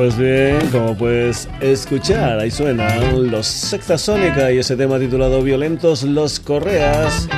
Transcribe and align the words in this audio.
Pues 0.00 0.16
bien, 0.16 0.58
como 0.72 0.96
puedes 0.96 1.46
escuchar, 1.60 2.38
ahí 2.38 2.50
suenan 2.50 3.30
los 3.30 3.46
Secta 3.46 3.98
Sónica 3.98 4.50
y 4.50 4.56
ese 4.56 4.74
tema 4.74 4.98
titulado 4.98 5.42
Violentos 5.42 6.04
los 6.04 6.40
Correas. 6.40 7.28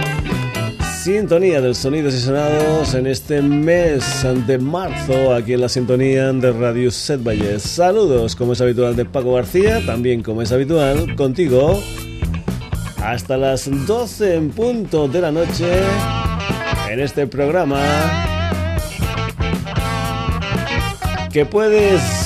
Sintonía 1.03 1.61
del 1.61 1.75
Sonidos 1.75 2.15
y 2.15 2.21
Sonados 2.21 2.95
en 2.95 3.09
este 3.09 3.43
mes 3.43 4.25
de 4.47 4.59
marzo, 4.59 5.35
aquí 5.35 5.55
en 5.55 5.63
la 5.63 5.69
sintonía 5.69 6.33
de 6.33 6.53
Radio 6.53 6.93
Set 6.93 7.21
Valles. 7.25 7.65
Saludos, 7.65 8.37
como 8.37 8.53
es 8.53 8.61
habitual, 8.61 8.95
de 8.95 9.07
Paco 9.07 9.35
García, 9.35 9.85
también 9.85 10.23
como 10.23 10.41
es 10.41 10.53
habitual, 10.53 11.17
contigo, 11.17 11.83
hasta 13.03 13.37
las 13.37 13.69
12 13.89 14.37
en 14.37 14.51
punto 14.51 15.09
de 15.09 15.21
la 15.21 15.33
noche 15.33 15.67
en 16.89 17.01
este 17.01 17.27
programa 17.27 17.81
que 21.33 21.45
puedes 21.45 22.22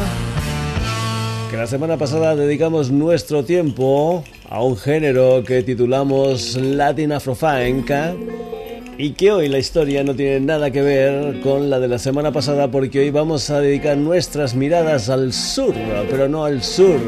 que 1.52 1.58
la 1.58 1.68
semana 1.68 1.98
pasada 1.98 2.38
dedicamos 2.38 2.92
nuestro 2.92 3.44
tiempo 3.44 4.24
a 4.52 4.62
un 4.62 4.76
género 4.76 5.42
que 5.48 5.64
titulamos 5.64 6.58
Latin 6.58 7.14
Afrofanca 7.14 8.14
y 8.98 9.12
que 9.12 9.32
hoy 9.32 9.48
la 9.48 9.60
historia 9.60 10.04
no 10.04 10.14
tiene 10.14 10.42
nada 10.42 10.72
que 10.72 10.82
ver 10.82 11.40
con 11.40 11.70
la 11.70 11.80
de 11.80 11.88
la 11.88 11.98
semana 11.98 12.34
pasada 12.34 12.70
porque 12.70 13.00
hoy 13.00 13.12
vamos 13.12 13.50
a 13.50 13.62
dedicar 13.62 13.96
nuestras 13.96 14.54
miradas 14.54 15.10
al 15.10 15.32
sur, 15.32 15.74
pero 16.10 16.28
no 16.28 16.44
al 16.44 16.62
sur 16.62 17.00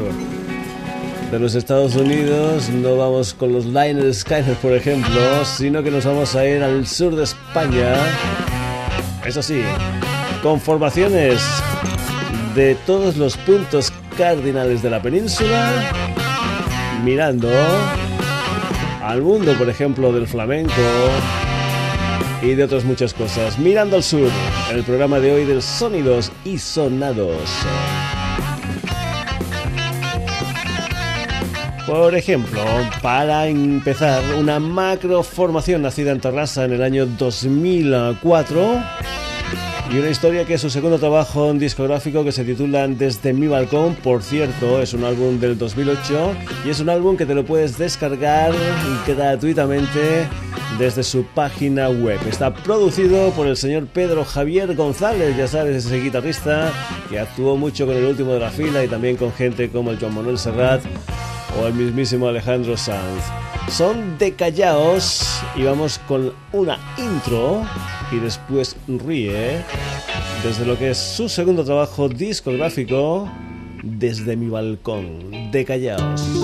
de 1.30 1.38
los 1.38 1.54
Estados 1.54 1.96
Unidos, 1.96 2.70
no 2.70 2.96
vamos 2.96 3.34
con 3.34 3.52
los 3.52 3.66
Liner 3.66 4.14
Skyner 4.14 4.56
por 4.56 4.72
ejemplo, 4.72 5.44
sino 5.44 5.82
que 5.82 5.90
nos 5.90 6.06
vamos 6.06 6.34
a 6.34 6.46
ir 6.48 6.62
al 6.62 6.86
sur 6.86 7.14
de 7.14 7.24
España. 7.24 7.94
Eso 9.26 9.42
sí, 9.42 9.60
con 10.42 10.58
formaciones 10.58 11.42
de 12.54 12.74
todos 12.86 13.18
los 13.18 13.36
puntos 13.36 13.92
cardinales 14.16 14.82
de 14.82 14.88
la 14.88 15.02
península, 15.02 16.03
mirando 17.04 17.50
al 19.02 19.20
mundo, 19.20 19.52
por 19.58 19.68
ejemplo, 19.68 20.10
del 20.12 20.26
flamenco 20.26 20.72
y 22.42 22.54
de 22.54 22.64
otras 22.64 22.84
muchas 22.84 23.12
cosas. 23.12 23.58
Mirando 23.58 23.96
al 23.96 24.02
sur, 24.02 24.30
el 24.72 24.82
programa 24.84 25.20
de 25.20 25.32
hoy 25.32 25.44
de 25.44 25.60
Sonidos 25.60 26.32
y 26.44 26.58
Sonados. 26.58 27.36
Por 31.86 32.14
ejemplo, 32.14 32.62
para 33.02 33.46
empezar, 33.48 34.22
una 34.38 34.58
macro 34.58 35.22
formación 35.22 35.82
nacida 35.82 36.12
en 36.12 36.20
Terrassa 36.20 36.64
en 36.64 36.72
el 36.72 36.82
año 36.82 37.04
2004 37.04 38.82
y 39.94 39.98
una 39.98 40.10
historia 40.10 40.44
que 40.44 40.54
es 40.54 40.60
su 40.60 40.70
segundo 40.70 40.98
trabajo 40.98 41.50
en 41.50 41.58
discográfico 41.60 42.24
que 42.24 42.32
se 42.32 42.42
titula 42.42 42.88
Desde 42.88 43.32
mi 43.32 43.46
balcón. 43.46 43.94
Por 43.94 44.24
cierto, 44.24 44.82
es 44.82 44.92
un 44.92 45.04
álbum 45.04 45.38
del 45.38 45.56
2008 45.56 46.34
y 46.64 46.70
es 46.70 46.80
un 46.80 46.88
álbum 46.88 47.16
que 47.16 47.26
te 47.26 47.34
lo 47.34 47.44
puedes 47.44 47.78
descargar 47.78 48.52
gratuitamente 49.06 50.26
desde 50.80 51.04
su 51.04 51.24
página 51.24 51.90
web. 51.90 52.18
Está 52.28 52.52
producido 52.52 53.30
por 53.30 53.46
el 53.46 53.56
señor 53.56 53.86
Pedro 53.86 54.24
Javier 54.24 54.74
González, 54.74 55.36
ya 55.36 55.46
sabes, 55.46 55.86
ese 55.86 56.00
guitarrista 56.00 56.72
que 57.08 57.20
actuó 57.20 57.56
mucho 57.56 57.86
con 57.86 57.94
el 57.96 58.04
último 58.04 58.32
de 58.32 58.40
la 58.40 58.50
fila 58.50 58.82
y 58.82 58.88
también 58.88 59.16
con 59.16 59.32
gente 59.32 59.68
como 59.70 59.92
el 59.92 59.98
Juan 60.00 60.14
Manuel 60.14 60.38
Serrat 60.38 60.82
o 61.60 61.66
el 61.68 61.74
mismísimo 61.74 62.26
Alejandro 62.26 62.76
Sanz. 62.76 63.53
Son 63.68 64.18
de 64.18 64.34
Callaos 64.34 65.42
y 65.56 65.64
vamos 65.64 65.98
con 66.06 66.32
una 66.52 66.78
intro 66.96 67.64
y 68.12 68.16
después 68.16 68.76
ríe 68.86 69.64
desde 70.42 70.64
lo 70.64 70.78
que 70.78 70.90
es 70.90 70.98
su 70.98 71.28
segundo 71.28 71.64
trabajo 71.64 72.08
discográfico 72.08 73.28
desde 73.82 74.36
mi 74.36 74.48
balcón 74.48 75.50
de 75.50 75.64
Callaos. 75.64 76.43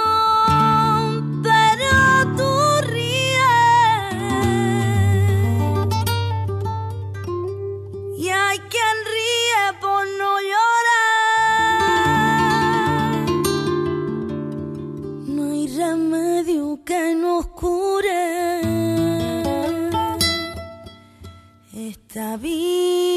voces. 22.37 23.10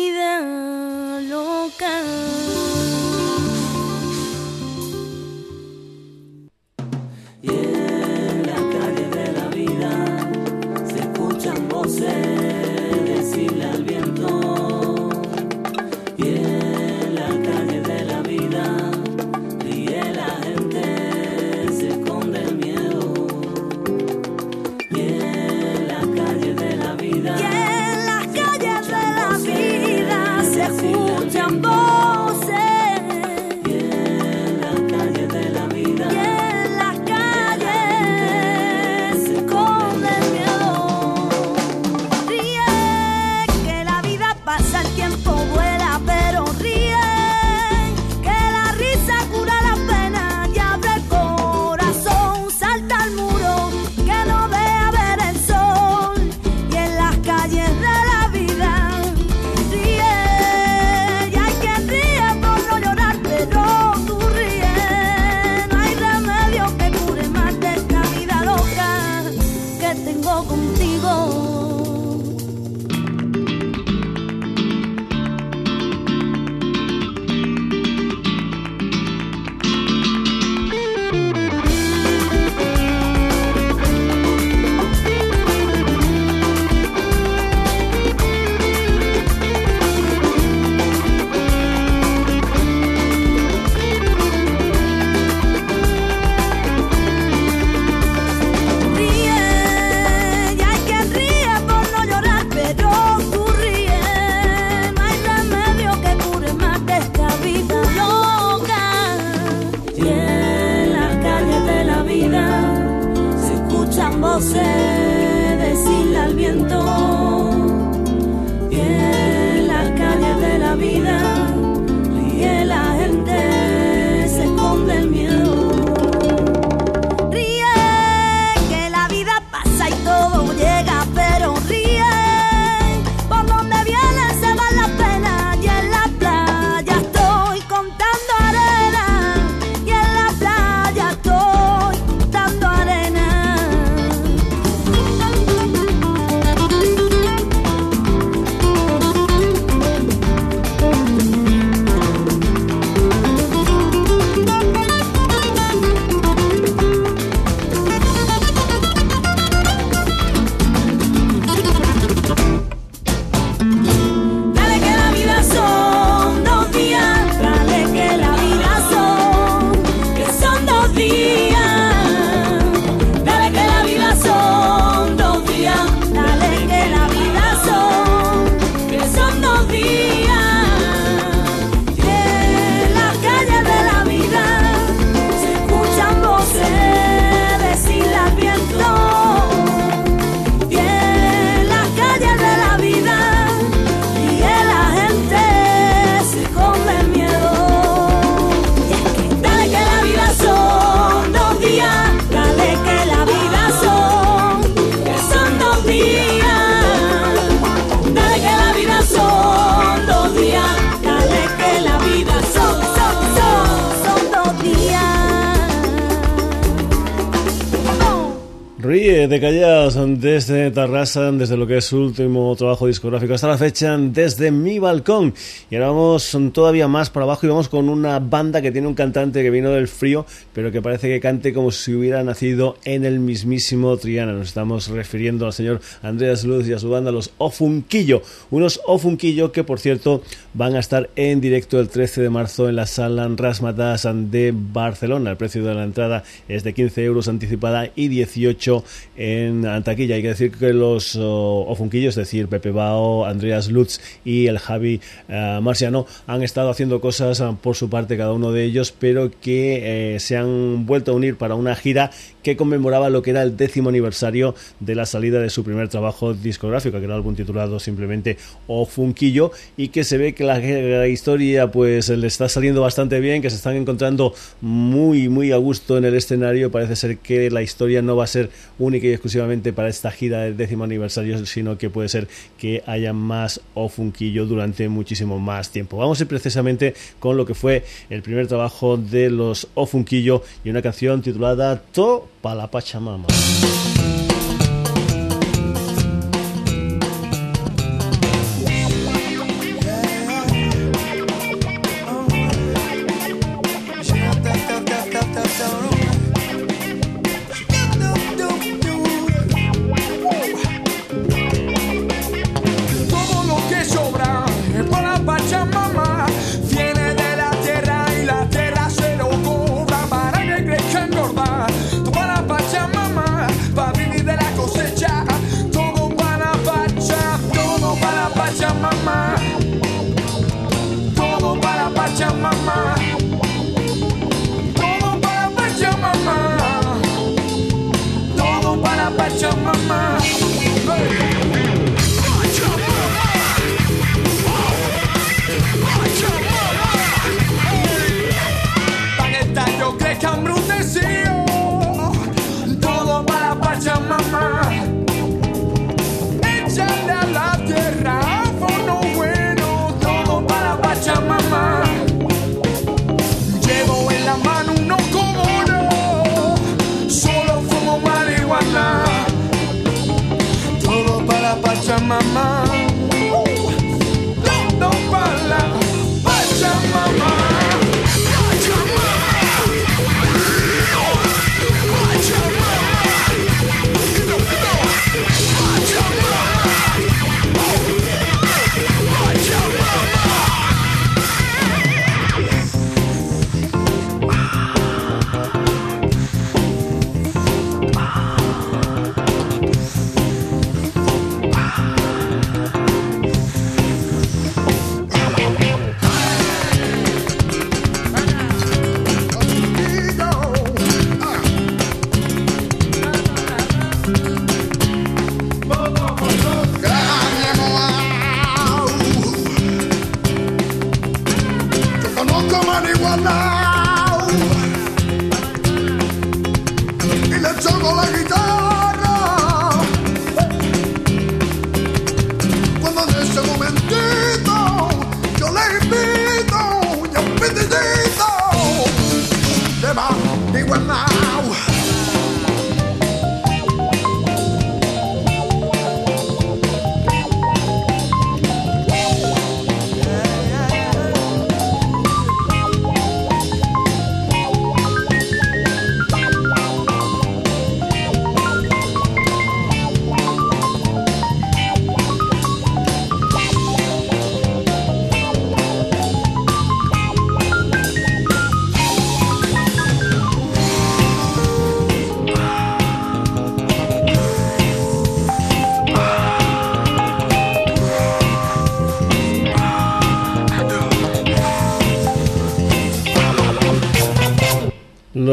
De 219.29 219.41
Callados 219.41 219.97
desde 220.21 220.71
Tarrasa, 220.71 221.33
desde 221.33 221.57
lo 221.57 221.67
que 221.67 221.79
es 221.79 221.87
su 221.87 221.99
último 221.99 222.55
trabajo 222.57 222.87
discográfico 222.87 223.33
hasta 223.33 223.49
la 223.49 223.57
fecha, 223.57 223.97
desde 223.97 224.51
mi 224.51 224.79
balcón. 224.79 225.33
Y 225.71 225.77
ahora 225.77 225.89
vamos 225.89 226.37
todavía 226.53 226.89
más 226.89 227.09
para 227.09 227.25
abajo 227.25 227.47
y 227.47 227.49
vamos 227.49 227.71
con 227.71 227.89
una 227.89 228.19
banda 228.19 228.61
que 228.61 228.71
tiene 228.71 228.87
un 228.87 228.95
cantante 228.95 229.43
que 229.43 229.49
vino 229.49 229.71
del 229.71 229.89
frío, 229.89 230.27
pero 230.53 230.71
que 230.71 230.83
parece 230.83 231.09
que 231.09 231.21
cante 231.21 231.55
como 231.55 231.71
si 231.71 231.95
hubiera 231.95 232.23
nacido 232.23 232.77
en 232.85 233.07
el 233.07 233.19
mismísimo 233.19 233.97
Triana. 233.97 234.33
Nos 234.33 234.49
estamos 234.49 234.89
refiriendo 234.89 235.47
al 235.47 235.55
señor 235.55 235.81
Andreas 236.03 236.45
Luz 236.45 236.69
y 236.69 236.75
a 236.75 236.79
su 236.79 236.91
banda, 236.91 237.11
los 237.11 237.31
Ofunquillo. 237.39 238.21
Unos 238.51 238.81
Ofunquillo 238.87 239.53
que, 239.53 239.65
por 239.65 239.81
cierto, 239.81 240.23
van 240.53 240.77
a 240.77 240.81
estar 240.81 241.09
en 241.17 241.41
directo 241.41 241.81
el 241.81 241.89
13 241.89 242.21
de 242.21 242.31
marzo 242.31 242.69
en 242.69 242.77
la 242.77 242.87
sala 242.87 243.27
Rasmatas 243.35 244.07
de 244.31 244.53
Barcelona. 244.55 245.31
El 245.31 245.37
precio 245.39 245.65
de 245.65 245.75
la 245.75 245.85
entrada 245.85 246.25
es 246.49 246.63
de 246.63 246.75
15 246.75 247.05
euros 247.05 247.29
anticipada 247.29 247.91
y 247.95 248.09
18 248.09 248.85
en 249.17 249.65
taquilla. 249.85 250.17
Hay 250.17 250.23
que 250.23 250.29
decir 250.29 250.51
que 250.51 250.73
los 250.73 251.17
Ofunquillos, 251.17 252.11
es 252.11 252.17
decir, 252.17 252.49
Pepe 252.49 252.71
Bao, 252.71 253.25
Andreas 253.25 253.71
Lutz 253.71 254.01
y 254.25 254.47
el 254.47 254.59
Javi 254.59 255.01
uh, 255.29 255.61
Marciano, 255.61 256.07
han 256.27 256.43
estado 256.43 256.71
haciendo 256.71 257.01
cosas 257.01 257.41
uh, 257.41 257.57
por 257.57 257.77
su 257.77 257.89
parte 257.89 258.17
cada 258.17 258.33
uno 258.33 258.53
de 258.53 258.65
ellos, 258.65 258.93
pero 258.93 259.31
que 259.41 260.15
eh, 260.15 260.21
se 260.21 260.37
han 260.37 260.87
vuelto 260.87 261.13
a 261.13 261.15
unir 261.15 261.37
para 261.37 261.55
una 261.55 261.75
gira 261.77 262.11
que 262.43 262.57
conmemoraba 262.57 263.09
lo 263.09 263.23
que 263.23 263.31
era 263.31 263.43
el 263.43 263.57
décimo 263.57 263.89
aniversario 263.89 264.55
de 264.81 264.95
la 264.95 265.07
salida 265.07 265.41
de 265.41 265.49
su 265.49 265.65
primer 265.65 265.89
trabajo 265.89 266.35
discográfico, 266.35 266.99
que 266.99 267.05
era 267.05 267.15
algún 267.15 267.37
titulado 267.37 267.81
simplemente 267.81 268.37
Ofunquillo, 268.67 269.53
y 269.77 269.89
que 269.89 270.05
se 270.05 270.19
ve 270.19 270.35
que 270.35 270.45
la, 270.45 270.59
la 270.59 271.09
historia 271.09 271.71
pues 271.71 272.09
le 272.11 272.27
está 272.27 272.49
saliendo 272.49 272.83
bastante 272.83 273.21
bien, 273.21 273.41
que 273.41 273.49
se 273.49 273.57
están 273.57 273.77
encontrando 273.77 274.35
muy, 274.61 275.29
muy 275.29 275.53
a 275.53 275.57
gusto 275.57 275.97
en 275.97 276.05
el 276.05 276.15
escenario. 276.15 276.71
Parece 276.71 276.97
ser 276.97 277.19
que 277.19 277.51
la 277.51 277.63
historia 277.63 278.03
no 278.03 278.17
va 278.17 278.25
a 278.25 278.29
ser 278.29 278.51
única 278.79 279.04
exclusivamente 279.13 279.73
para 279.73 279.89
esta 279.89 280.11
gira 280.11 280.43
del 280.43 280.57
décimo 280.57 280.85
aniversario, 280.85 281.45
sino 281.47 281.79
que 281.79 281.91
puede 281.91 282.09
ser 282.09 282.29
que 282.59 282.83
haya 282.87 283.13
más 283.13 283.61
Ofunquillo 283.75 284.47
durante 284.47 284.89
muchísimo 284.89 285.39
más 285.39 285.71
tiempo. 285.71 285.97
Vamos 285.97 286.21
a 286.21 286.25
ir 286.25 286.29
precisamente 286.29 286.95
con 287.19 287.37
lo 287.37 287.47
que 287.47 287.55
fue 287.55 287.85
el 288.11 288.23
primer 288.23 288.47
trabajo 288.47 288.97
de 288.97 289.31
los 289.31 289.69
Ofunquillo 289.75 290.43
y 290.65 290.71
una 290.71 290.83
canción 290.83 291.23
titulada 291.23 291.83
To 291.93 292.29
para 292.41 292.57
la 292.57 292.71
Pachamama. 292.71 293.27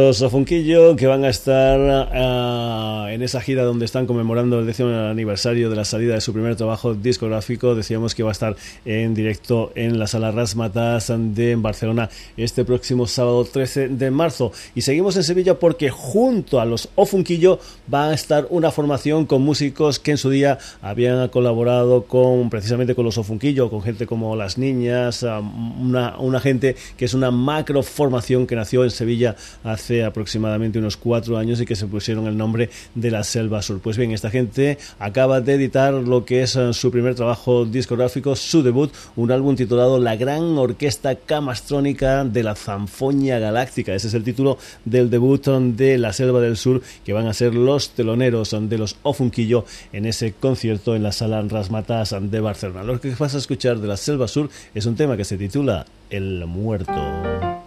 Los 0.01 0.25
Funquillo 0.31 0.95
que 0.95 1.05
van 1.05 1.23
a 1.25 1.29
estar 1.29 1.79
uh, 1.79 2.11
en 3.13 3.21
esa 3.21 3.41
gira 3.41 3.63
donde 3.63 3.85
están 3.85 4.07
conmemorando 4.07 4.59
el 4.59 4.65
décimo 4.65 4.89
aniversario 4.89 5.69
de 5.69 5.75
la 5.75 5.85
salida 5.85 6.15
de 6.15 6.21
su 6.21 6.33
primer 6.33 6.55
trabajo 6.55 6.93
discográfico. 6.93 7.75
Decíamos 7.75 8.15
que 8.15 8.23
va 8.23 8.29
a 8.29 8.31
estar 8.31 8.55
en 8.85 9.13
directo 9.13 9.71
en 9.75 9.99
la 9.99 10.07
sala 10.07 10.31
Rasmatas 10.31 11.11
de 11.15 11.55
Barcelona 11.55 12.09
este 12.37 12.63
próximo 12.63 13.07
sábado 13.07 13.43
13 13.43 13.89
de 13.89 14.11
marzo. 14.11 14.51
Y 14.75 14.81
seguimos 14.81 15.17
en 15.17 15.23
Sevilla 15.23 15.59
porque 15.59 15.89
junto 15.89 16.61
a 16.61 16.65
los 16.65 16.89
Ofunquillo 16.95 17.59
va 17.93 18.09
a 18.09 18.13
estar 18.13 18.47
una 18.49 18.71
formación 18.71 19.25
con 19.25 19.41
músicos 19.41 19.99
que 19.99 20.11
en 20.11 20.17
su 20.17 20.29
día 20.29 20.57
habían 20.81 21.27
colaborado 21.29 22.03
con 22.03 22.49
precisamente 22.49 22.95
con 22.95 23.05
los 23.05 23.17
Ofunquillo, 23.17 23.69
con 23.69 23.81
gente 23.81 24.07
como 24.07 24.35
Las 24.35 24.57
Niñas, 24.57 25.23
una, 25.23 26.17
una 26.17 26.39
gente 26.39 26.75
que 26.97 27.05
es 27.05 27.13
una 27.13 27.31
macro 27.31 27.83
formación 27.83 28.47
que 28.47 28.55
nació 28.55 28.83
en 28.83 28.91
Sevilla 28.91 29.35
hace 29.63 30.03
aproximadamente 30.03 30.79
unos 30.79 30.97
cuatro 30.97 31.37
años 31.37 31.59
y 31.59 31.65
que 31.65 31.75
se 31.75 31.87
pusieron 31.87 32.27
el 32.27 32.37
nombre 32.37 32.69
de 32.95 33.00
la 33.09 33.23
Selva 33.23 33.63
Sur. 33.63 33.79
Pues 33.79 33.97
bien, 33.97 34.11
esta 34.11 34.29
gente 34.29 34.77
acaba 34.99 35.41
de 35.41 35.53
editar 35.55 35.93
lo 35.93 36.25
que 36.25 36.43
es 36.43 36.55
eh, 36.55 36.73
su 36.73 36.91
primer 36.91 37.15
trabajo 37.15 37.65
discográfico, 37.65 38.35
su 38.35 38.61
debut, 38.61 38.91
un 39.15 39.31
álbum 39.31 39.55
titulado 39.55 39.97
La 39.97 40.15
Gran 40.15 40.57
Orquesta 40.57 41.15
Camastrónica 41.15 42.23
de 42.25 42.43
la 42.43 42.55
Zanfoña 42.55 43.39
Galáctica. 43.39 43.95
Ese 43.95 44.09
es 44.09 44.13
el 44.13 44.23
título 44.23 44.57
del 44.85 45.09
debut 45.09 45.31
de 45.47 45.97
la 45.97 46.13
Selva 46.13 46.41
del 46.41 46.57
Sur, 46.57 46.81
que 47.05 47.13
van 47.13 47.27
a 47.27 47.33
ser 47.33 47.55
los 47.55 47.91
teloneros 47.91 48.55
de 48.59 48.77
los 48.77 48.97
Ofunquillo 49.03 49.65
en 49.93 50.05
ese 50.05 50.33
concierto 50.33 50.95
en 50.95 51.03
la 51.03 51.11
sala 51.11 51.41
Rasmatas 51.41 52.15
de 52.19 52.39
Barcelona. 52.39 52.83
Lo 52.83 52.99
que 52.99 53.15
vas 53.17 53.33
a 53.35 53.37
escuchar 53.37 53.79
de 53.79 53.87
la 53.87 53.97
Selva 53.97 54.27
Sur 54.27 54.49
es 54.75 54.85
un 54.85 54.95
tema 54.95 55.17
que 55.17 55.25
se 55.25 55.37
titula 55.37 55.85
El 56.09 56.45
Muerto. 56.45 57.60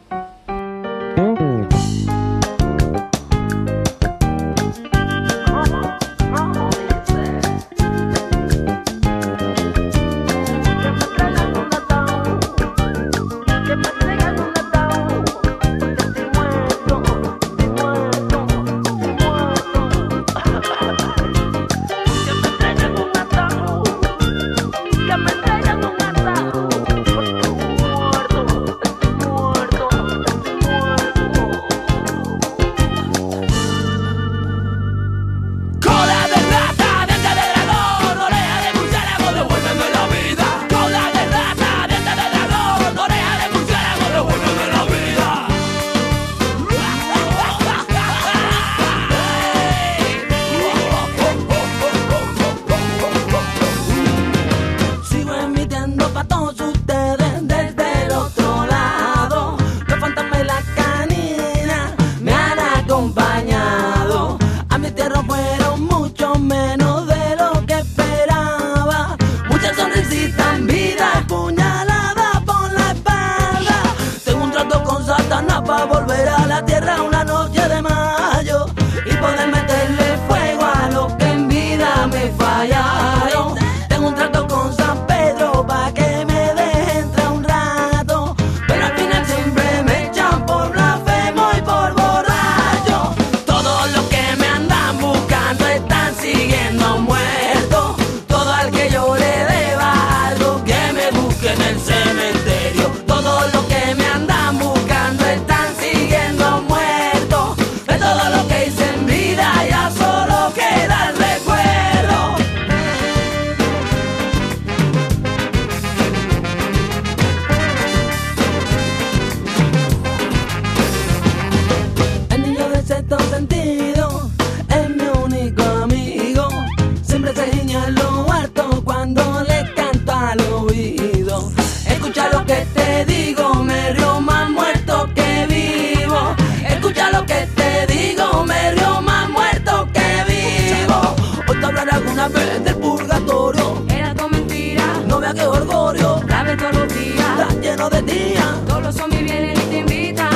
De 147.95 148.03
día. 148.03 148.45
Todos 148.67 148.83
los 148.83 148.95
zombies 148.95 149.23
vienen 149.23 149.57
y 149.57 149.65
te 149.71 149.79
invitan. 149.79 150.33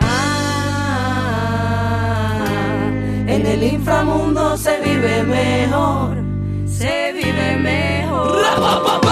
Ah, 0.00 1.18
en 3.26 3.46
el 3.46 3.62
inframundo 3.62 4.56
se 4.56 4.80
vive 4.80 5.22
mejor. 5.22 6.16
Se 6.66 7.12
vive 7.12 7.56
mejor. 7.56 9.07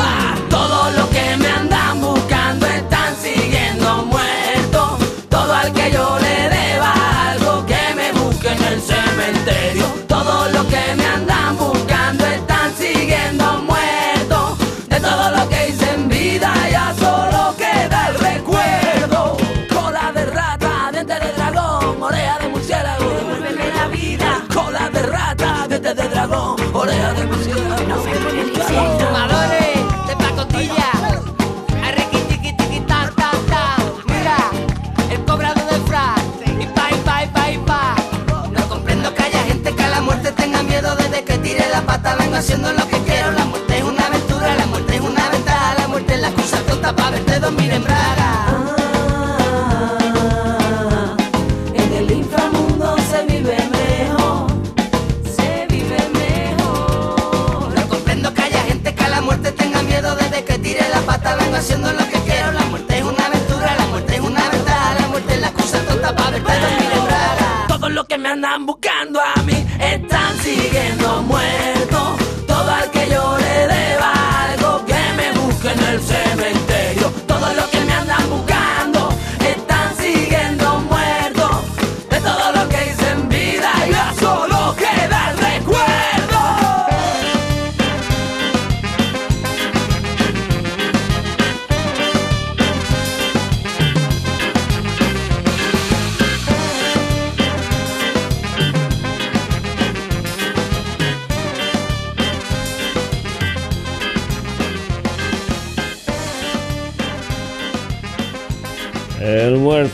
Están 70.49 70.76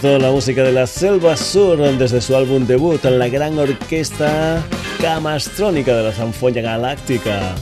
La 0.01 0.31
música 0.31 0.63
de 0.63 0.73
la 0.73 0.87
Selva 0.87 1.37
Sur, 1.37 1.79
desde 1.99 2.23
su 2.23 2.35
álbum 2.35 2.67
debut, 2.67 3.05
la 3.05 3.29
gran 3.29 3.59
orquesta 3.59 4.65
camastrónica 5.01 5.95
de 5.95 6.05
la 6.05 6.13
Zanfoña 6.13 6.63
Galáctica. 6.63 7.55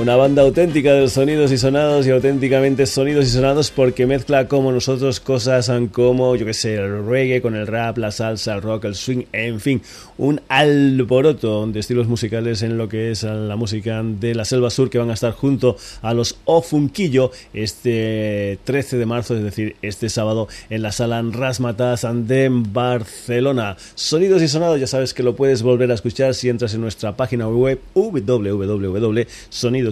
Una 0.00 0.14
banda 0.14 0.42
auténtica 0.42 0.92
de 0.92 1.08
sonidos 1.08 1.50
y 1.52 1.58
sonados 1.58 2.06
y 2.06 2.10
auténticamente 2.10 2.84
sonidos 2.84 3.24
y 3.24 3.30
sonados 3.30 3.70
porque 3.70 4.06
mezcla 4.06 4.46
como 4.46 4.70
nosotros 4.70 5.20
cosas 5.20 5.72
como, 5.90 6.36
yo 6.36 6.44
que 6.44 6.52
sé, 6.52 6.74
el 6.74 7.06
reggae 7.06 7.40
con 7.40 7.56
el 7.56 7.66
rap, 7.66 7.96
la 7.96 8.12
salsa, 8.12 8.54
el 8.54 8.62
rock, 8.62 8.84
el 8.84 8.94
swing, 8.94 9.24
en 9.32 9.58
fin, 9.58 9.80
un 10.18 10.42
alboroto 10.48 11.66
de 11.66 11.80
estilos 11.80 12.08
musicales 12.08 12.60
en 12.60 12.76
lo 12.76 12.90
que 12.90 13.10
es 13.10 13.22
la 13.22 13.56
música 13.56 14.02
de 14.04 14.34
la 14.34 14.44
Selva 14.44 14.68
Sur 14.68 14.90
que 14.90 14.98
van 14.98 15.08
a 15.08 15.14
estar 15.14 15.32
junto 15.32 15.78
a 16.02 16.12
los 16.12 16.36
Ofunquillo 16.44 17.30
este 17.54 18.58
13 18.64 18.98
de 18.98 19.06
marzo, 19.06 19.34
es 19.34 19.42
decir, 19.42 19.76
este 19.80 20.10
sábado 20.10 20.46
en 20.68 20.82
la 20.82 20.92
sala 20.92 21.22
Rasmatas 21.22 22.06
de 22.12 22.50
Barcelona. 22.52 23.78
Sonidos 23.94 24.42
y 24.42 24.48
sonados, 24.48 24.78
ya 24.78 24.86
sabes 24.86 25.14
que 25.14 25.22
lo 25.22 25.34
puedes 25.34 25.62
volver 25.62 25.90
a 25.90 25.94
escuchar 25.94 26.34
si 26.34 26.50
entras 26.50 26.74
en 26.74 26.82
nuestra 26.82 27.16
página 27.16 27.48
web 27.48 27.80
www.sonidos 27.94 29.85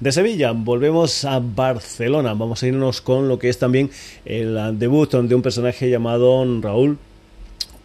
De 0.00 0.12
Sevilla 0.12 0.52
volvemos 0.52 1.24
a 1.24 1.40
Barcelona. 1.40 2.34
Vamos 2.34 2.62
a 2.62 2.66
irnos 2.66 3.00
con 3.00 3.28
lo 3.28 3.38
que 3.38 3.48
es 3.48 3.58
también 3.58 3.90
el 4.24 4.78
debut 4.78 5.12
de 5.12 5.34
un 5.34 5.42
personaje 5.42 5.88
llamado 5.90 6.44
Raúl 6.60 6.98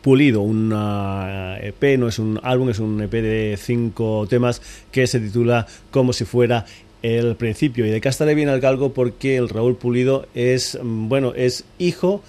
Pulido, 0.02 0.42
un 0.42 0.72
EP, 0.72 1.98
no 1.98 2.08
es 2.08 2.20
un 2.20 2.40
álbum, 2.44 2.70
es 2.70 2.78
un 2.80 3.02
EP 3.02 3.12
de 3.12 3.58
cinco 3.60 4.28
temas 4.30 4.62
que 4.92 5.08
se 5.08 5.20
titula 5.20 5.66
Como 5.90 6.14
si 6.14 6.26
fuera 6.26 6.66
el 7.02 7.36
principio. 7.36 7.86
Y 7.86 7.90
de 7.90 8.02
estaré 8.04 8.36
bien 8.36 8.50
al 8.50 8.60
galgo 8.60 8.94
porque 8.94 9.36
el 9.38 9.50
Raúl 9.50 9.78
Pulido 9.78 10.28
es, 10.36 10.78
bueno, 10.84 11.34
es 11.36 11.66
hijo 11.80 12.22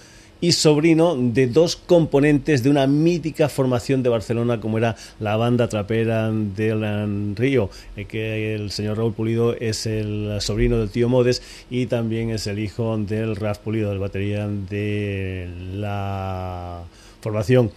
y 0.46 0.52
sobrino 0.52 1.16
de 1.16 1.48
dos 1.48 1.74
componentes 1.74 2.62
de 2.62 2.70
una 2.70 2.86
mítica 2.86 3.48
formación 3.48 4.04
de 4.04 4.10
Barcelona 4.10 4.60
como 4.60 4.78
era 4.78 4.94
la 5.18 5.36
banda 5.36 5.66
trapera 5.68 6.30
del 6.30 7.34
Río, 7.34 7.68
que 8.06 8.54
el 8.54 8.70
señor 8.70 8.98
Raúl 8.98 9.12
Pulido 9.12 9.56
es 9.56 9.86
el 9.86 10.36
sobrino 10.40 10.78
del 10.78 10.90
tío 10.90 11.08
Modes 11.08 11.42
y 11.68 11.86
también 11.86 12.30
es 12.30 12.46
el 12.46 12.60
hijo 12.60 12.96
del 12.96 13.34
Raf 13.34 13.58
Pulido, 13.58 13.90
del 13.90 13.98
batería 13.98 14.46
de 14.46 15.48
la 15.74 16.84
formación 17.20 17.72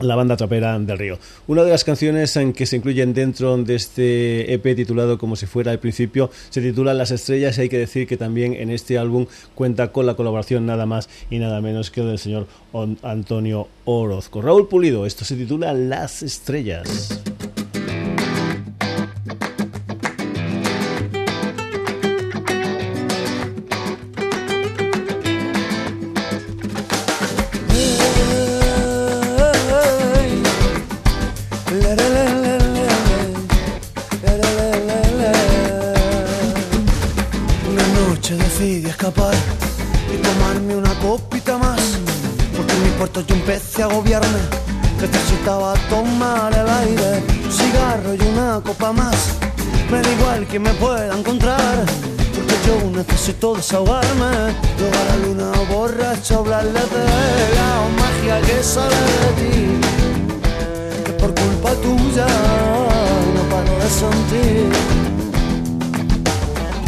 la 0.00 0.16
banda 0.16 0.36
trapera 0.36 0.78
del 0.78 0.98
río. 0.98 1.18
Una 1.46 1.62
de 1.64 1.70
las 1.70 1.84
canciones 1.84 2.36
en 2.36 2.52
que 2.52 2.66
se 2.66 2.76
incluyen 2.76 3.14
dentro 3.14 3.56
de 3.56 3.74
este 3.74 4.52
EP 4.52 4.76
titulado 4.76 5.18
como 5.18 5.36
si 5.36 5.46
fuera 5.46 5.72
el 5.72 5.78
principio 5.78 6.30
se 6.50 6.60
titula 6.60 6.94
Las 6.94 7.10
estrellas 7.10 7.58
y 7.58 7.62
hay 7.62 7.68
que 7.68 7.78
decir 7.78 8.06
que 8.06 8.16
también 8.16 8.54
en 8.54 8.70
este 8.70 8.98
álbum 8.98 9.26
cuenta 9.54 9.92
con 9.92 10.06
la 10.06 10.14
colaboración 10.14 10.66
nada 10.66 10.86
más 10.86 11.08
y 11.30 11.38
nada 11.38 11.60
menos 11.60 11.90
que 11.90 12.02
del 12.02 12.18
señor 12.18 12.46
Antonio 13.02 13.68
Orozco. 13.84 14.42
Raúl 14.42 14.68
Pulido, 14.68 15.06
esto 15.06 15.24
se 15.24 15.36
titula 15.36 15.72
Las 15.72 16.22
estrellas. 16.22 17.23
Que 50.54 50.60
me 50.60 50.74
pueda 50.74 51.18
encontrar, 51.18 51.84
porque 52.32 52.54
yo 52.64 52.88
necesito 52.88 53.56
desahogarme. 53.56 54.54
Luego 54.78 54.98
la 55.08 55.16
luna 55.26 55.50
borracha 55.68 56.36
hablarle 56.36 56.70
de 56.70 57.06
la 57.58 57.70
magia 58.00 58.40
que 58.40 58.62
sale 58.62 58.94
de 58.94 59.30
ti. 59.40 59.80
Que 61.04 61.12
por 61.14 61.34
culpa 61.34 61.70
tuya 61.82 62.26
no 63.34 63.42
paro 63.50 63.74
de 63.82 63.90
sentir. 64.00 64.70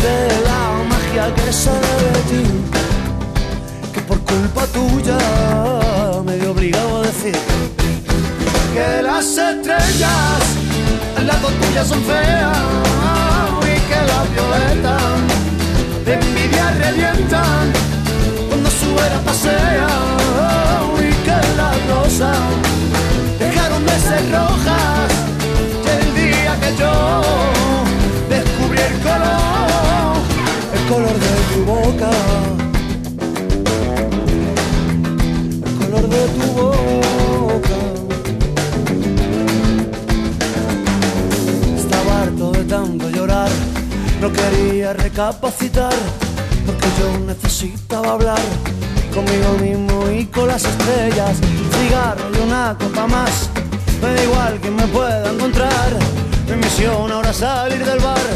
De 0.04 0.18
la 0.48 0.62
magia 0.88 1.34
que 1.34 1.52
sale 1.52 1.94
de 2.14 2.20
ti 2.30 2.44
Que 3.92 4.00
por 4.02 4.20
culpa 4.20 4.64
tuya 4.66 5.18
me 6.24 6.36
he 6.36 6.46
obligado 6.46 6.98
a 6.98 7.02
decir 7.02 7.36
Que 8.74 9.02
las 9.02 9.26
estrellas 9.26 10.65
las 11.24 11.40
dos 11.42 11.52
tuyas 11.52 11.86
son 11.88 12.02
feas 12.02 12.58
y 13.62 13.80
que 13.88 14.00
las 14.12 14.30
violetas 14.32 15.02
de 16.04 16.12
envidia 16.14 16.70
revientan 16.72 17.72
cuando 18.48 18.70
su 18.70 18.90
era 19.06 19.18
pasea 19.24 19.88
y 20.98 21.12
que 21.24 21.38
las 21.56 21.76
rosas 21.88 22.38
dejaron 23.38 23.84
de 23.84 23.98
ser 24.00 24.30
rojas 24.30 25.10
el 25.98 26.14
día 26.14 26.56
que 26.60 26.76
yo 26.76 27.22
descubrí 28.28 28.80
el 28.80 28.98
color, 29.00 30.16
el 30.74 30.82
color 30.88 31.16
de 31.24 31.34
tu 31.50 31.64
boca. 31.64 32.10
El 35.64 35.72
color 35.78 36.08
de 36.08 36.22
tu 36.36 36.46
boca. 36.52 37.95
No 44.20 44.32
quería 44.32 44.92
recapacitar 44.94 45.92
porque 46.64 46.88
yo 46.98 47.18
necesitaba 47.26 48.12
hablar 48.12 48.40
conmigo 49.14 49.52
mismo 49.60 50.10
y 50.10 50.26
con 50.26 50.48
las 50.48 50.64
estrellas. 50.64 51.36
cigarro 51.78 52.24
y 52.34 52.38
una 52.46 52.76
copa 52.78 53.06
más. 53.06 53.50
Me 54.02 54.14
da 54.14 54.24
igual 54.24 54.60
que 54.60 54.70
me 54.70 54.86
pueda 54.88 55.30
encontrar. 55.30 55.90
Mi 56.48 56.56
misión 56.56 57.10
ahora 57.12 57.30
es 57.30 57.36
salir 57.36 57.84
del 57.84 57.98
bar 57.98 58.26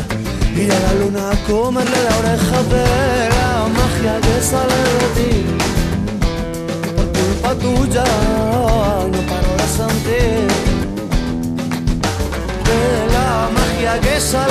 y 0.54 0.70
a 0.70 0.80
la 0.80 0.92
luna 1.00 1.30
comerle 1.48 1.96
la 2.08 2.18
oreja 2.18 2.62
de 2.74 3.28
la 3.36 3.50
magia 3.78 4.20
que 4.20 4.42
sale 4.42 4.78
de 4.98 5.06
ti. 5.16 5.32
Por 6.96 7.06
culpa 7.18 7.54
tuya 7.54 8.04
no 9.12 9.20
paro 9.30 9.52
de 9.60 9.66
sentir 9.78 10.48
de 12.68 12.82
la 13.14 13.48
magia 13.56 14.00
que 14.00 14.20
sale 14.20 14.49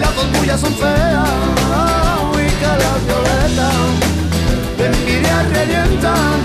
lado 0.00 0.22
tuya 0.32 0.56
son 0.58 0.74
feas 0.74 1.28
y 2.34 2.48
que 2.60 2.66
las 2.82 2.98
violetas 3.06 3.74
de 4.78 4.86
envidia 4.86 5.42
revientan 5.54 6.36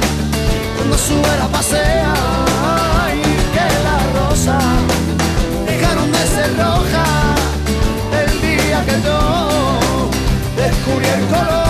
cuando 0.76 0.98
su 0.98 1.18
era 1.34 1.48
pasea 1.48 2.14
y 3.16 3.32
que 3.54 3.66
las 3.88 4.04
rosas 4.20 4.64
dejaron 5.66 6.12
de 6.12 6.24
ser 6.36 6.50
rojas 6.58 7.40
el 8.22 8.42
día 8.42 8.86
que 8.86 8.96
yo 9.06 9.20
descubrí 10.58 11.08
el 11.08 11.26
color, 11.28 11.61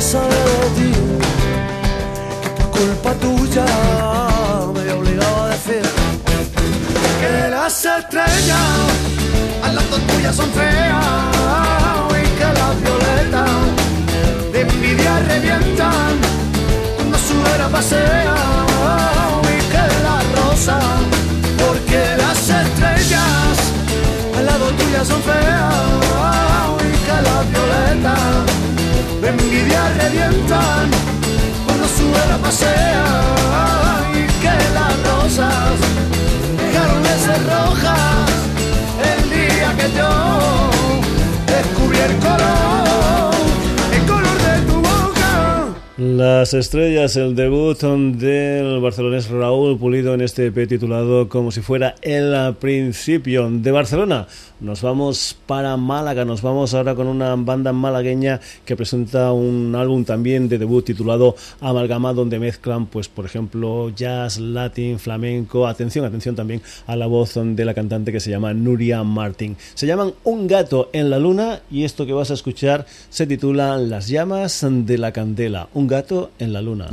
que 0.00 0.06
sale 0.06 0.40
de 0.50 0.68
ti 0.76 0.92
que 2.42 2.50
por 2.56 2.70
culpa 2.70 3.12
tuya 3.24 3.66
me 4.72 4.80
he 4.88 4.92
obligado 4.92 5.42
a 5.44 5.48
decir 5.48 5.82
que 7.20 7.50
las 7.50 7.84
estrellas 7.84 8.70
al 9.62 9.74
lado 9.74 9.96
tuya 10.08 10.32
son 10.32 10.50
feas 10.52 11.04
y 12.18 12.24
que 12.38 12.48
las 12.60 12.74
violetas 12.84 13.50
de 14.52 14.60
envidia 14.62 15.12
revientan 15.32 16.12
cuando 16.96 17.18
su 17.18 17.36
era 17.54 17.68
pasea 17.68 18.36
porque 21.62 22.00
las 22.22 22.40
estrellas 22.62 23.54
al 24.38 24.46
lado 24.46 24.66
tuya 24.78 25.04
son 25.04 25.22
feas 25.22 25.74
y 26.88 26.92
que 27.06 27.16
las 27.28 27.42
violetas 27.52 28.69
de 29.20 29.28
envidia 29.28 29.82
revientan 29.98 30.90
cuando 31.66 31.86
su 31.86 32.08
era 32.24 32.38
pasea 32.38 33.04
y 34.14 34.26
que 34.40 34.54
las 34.74 34.94
rosas 35.08 35.74
dejaron 36.56 37.02
de 37.02 37.14
ser 37.24 37.40
rojas 37.46 38.30
el 39.12 39.30
día 39.30 39.74
que 39.76 39.96
yo 39.96 40.70
descubrí 41.46 41.98
el 41.98 42.16
color 42.18 42.79
Las 46.20 46.52
estrellas, 46.52 47.16
el 47.16 47.34
debut 47.34 47.80
del 47.80 48.78
barcelonés 48.82 49.30
Raúl 49.30 49.78
Pulido 49.78 50.12
en 50.12 50.20
este 50.20 50.48
EP 50.48 50.68
titulado 50.68 51.30
como 51.30 51.50
si 51.50 51.62
fuera 51.62 51.94
el 52.02 52.54
principio 52.56 53.48
de 53.50 53.70
Barcelona. 53.70 54.26
Nos 54.60 54.82
vamos 54.82 55.34
para 55.46 55.78
Málaga, 55.78 56.26
nos 56.26 56.42
vamos 56.42 56.74
ahora 56.74 56.94
con 56.94 57.06
una 57.06 57.34
banda 57.36 57.72
malagueña 57.72 58.40
que 58.66 58.76
presenta 58.76 59.32
un 59.32 59.74
álbum 59.74 60.04
también 60.04 60.50
de 60.50 60.58
debut 60.58 60.84
titulado 60.84 61.34
Amalgama, 61.62 62.12
donde 62.12 62.38
mezclan, 62.38 62.84
pues 62.84 63.08
por 63.08 63.24
ejemplo, 63.24 63.88
jazz, 63.88 64.38
latín, 64.38 64.98
flamenco. 64.98 65.66
Atención, 65.66 66.04
atención 66.04 66.36
también 66.36 66.60
a 66.86 66.96
la 66.96 67.06
voz 67.06 67.38
de 67.42 67.64
la 67.64 67.72
cantante 67.72 68.12
que 68.12 68.20
se 68.20 68.30
llama 68.30 68.52
Nuria 68.52 69.02
Martín. 69.02 69.56
Se 69.72 69.86
llaman 69.86 70.12
Un 70.24 70.46
gato 70.46 70.90
en 70.92 71.08
la 71.08 71.18
luna 71.18 71.60
y 71.70 71.84
esto 71.84 72.04
que 72.04 72.12
vas 72.12 72.30
a 72.30 72.34
escuchar 72.34 72.84
se 73.08 73.26
titula 73.26 73.78
Las 73.78 74.08
llamas 74.08 74.66
de 74.68 74.98
la 74.98 75.12
candela. 75.12 75.70
Un 75.72 75.86
gato 75.86 76.09
en 76.10 76.52
la 76.52 76.60
luna. 76.60 76.88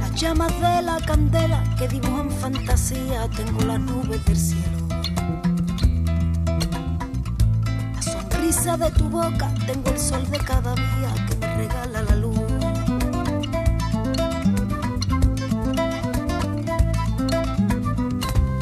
Las 0.00 0.14
llamas 0.18 0.50
de 0.62 0.82
la 0.82 0.98
candela 1.06 1.62
que 1.78 1.88
dibujan 1.88 2.30
fantasía, 2.30 3.28
tengo 3.36 3.60
las 3.64 3.78
nubes 3.80 4.24
del 4.24 4.36
cielo. 4.38 4.79
De 8.60 8.90
tu 8.90 9.08
boca, 9.08 9.50
tengo 9.66 9.88
el 9.88 9.98
sol 9.98 10.22
de 10.30 10.36
cada 10.36 10.74
día 10.74 11.14
que 11.26 11.34
me 11.36 11.56
regala 11.56 12.02
la 12.02 12.16
luz. 12.16 12.38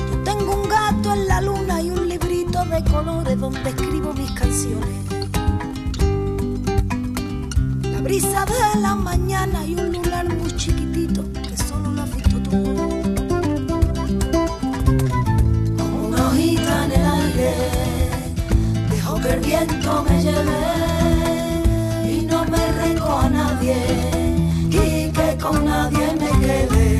Yo 0.08 0.22
tengo 0.22 0.54
un 0.54 0.68
gato 0.68 1.12
en 1.14 1.26
la 1.26 1.40
luna 1.40 1.82
y 1.82 1.90
un 1.90 2.08
librito 2.08 2.64
de 2.66 2.84
colores 2.84 3.40
donde 3.40 3.68
escribo 3.68 4.14
mis 4.14 4.30
canciones. 4.30 5.04
La 7.82 8.00
brisa 8.00 8.44
de 8.44 8.80
la 8.80 8.94
mañana 8.94 9.66
y 9.66 9.74
un 9.74 9.92
lunar 9.92 10.32
muy 10.32 10.52
chiquitito 10.52 11.24
que 11.32 11.56
solo 11.56 11.90
lo 11.90 12.02
has 12.02 12.14
visto 12.14 12.40
tú. 12.44 12.62
Como 15.76 16.06
una 16.06 16.28
hojita 16.28 16.84
en 16.84 16.92
el 16.92 17.06
aire 17.06 17.77
el 19.30 19.40
viento 19.40 20.04
me 20.08 20.22
lleve 20.22 20.60
y 22.04 22.22
no 22.26 22.44
me 22.44 22.72
rengo 22.72 23.18
a 23.18 23.28
nadie 23.28 23.76
y 24.70 25.10
que 25.10 25.36
con 25.40 25.64
nadie 25.64 26.06
me 26.18 26.46
quede. 26.46 26.97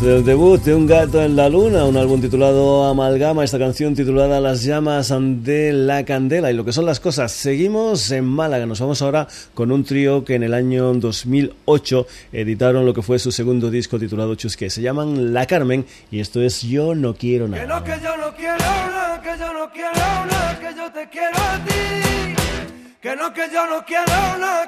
Desde 0.00 0.18
el 0.18 0.24
debut 0.24 0.62
de 0.62 0.76
Un 0.76 0.86
gato 0.86 1.20
en 1.20 1.34
la 1.34 1.48
luna, 1.48 1.84
un 1.84 1.96
álbum 1.96 2.20
titulado 2.20 2.84
Amalgama, 2.84 3.42
esta 3.42 3.58
canción 3.58 3.96
titulada 3.96 4.40
Las 4.40 4.62
llamas 4.62 5.12
de 5.42 5.72
la 5.72 6.04
candela 6.04 6.52
y 6.52 6.54
lo 6.54 6.64
que 6.64 6.72
son 6.72 6.86
las 6.86 7.00
cosas. 7.00 7.32
Seguimos 7.32 8.12
en 8.12 8.24
Málaga, 8.24 8.64
nos 8.64 8.78
vamos 8.78 9.02
ahora 9.02 9.26
con 9.54 9.72
un 9.72 9.82
trío 9.82 10.24
que 10.24 10.36
en 10.36 10.44
el 10.44 10.54
año 10.54 10.94
2008 10.94 12.06
editaron 12.32 12.86
lo 12.86 12.94
que 12.94 13.02
fue 13.02 13.18
su 13.18 13.32
segundo 13.32 13.72
disco 13.72 13.98
titulado 13.98 14.36
Chusque. 14.36 14.70
Se 14.70 14.82
llaman 14.82 15.34
La 15.34 15.46
Carmen 15.46 15.84
y 16.12 16.20
esto 16.20 16.40
es 16.42 16.62
Yo 16.62 16.94
no 16.94 17.14
quiero 17.14 17.48
nada. 17.48 17.62
Que 17.62 17.68
no, 17.68 17.82
que 17.82 18.04
yo 18.04 18.16
no 18.16 18.36
quiero 18.36 18.56
nada, 18.56 19.20
que 19.20 19.36
yo 19.36 19.52
no 19.52 19.72
quiero 19.72 19.94
nada, 19.94 20.60
que 20.60 20.76
yo 20.76 20.92
te 20.92 21.08
quiero 21.08 21.36
a 21.36 21.64
ti. 21.64 22.34
Que 23.02 23.16
no, 23.16 23.32
que 23.34 23.42
yo 23.52 23.66
no 23.66 23.84
quiero 23.84 24.04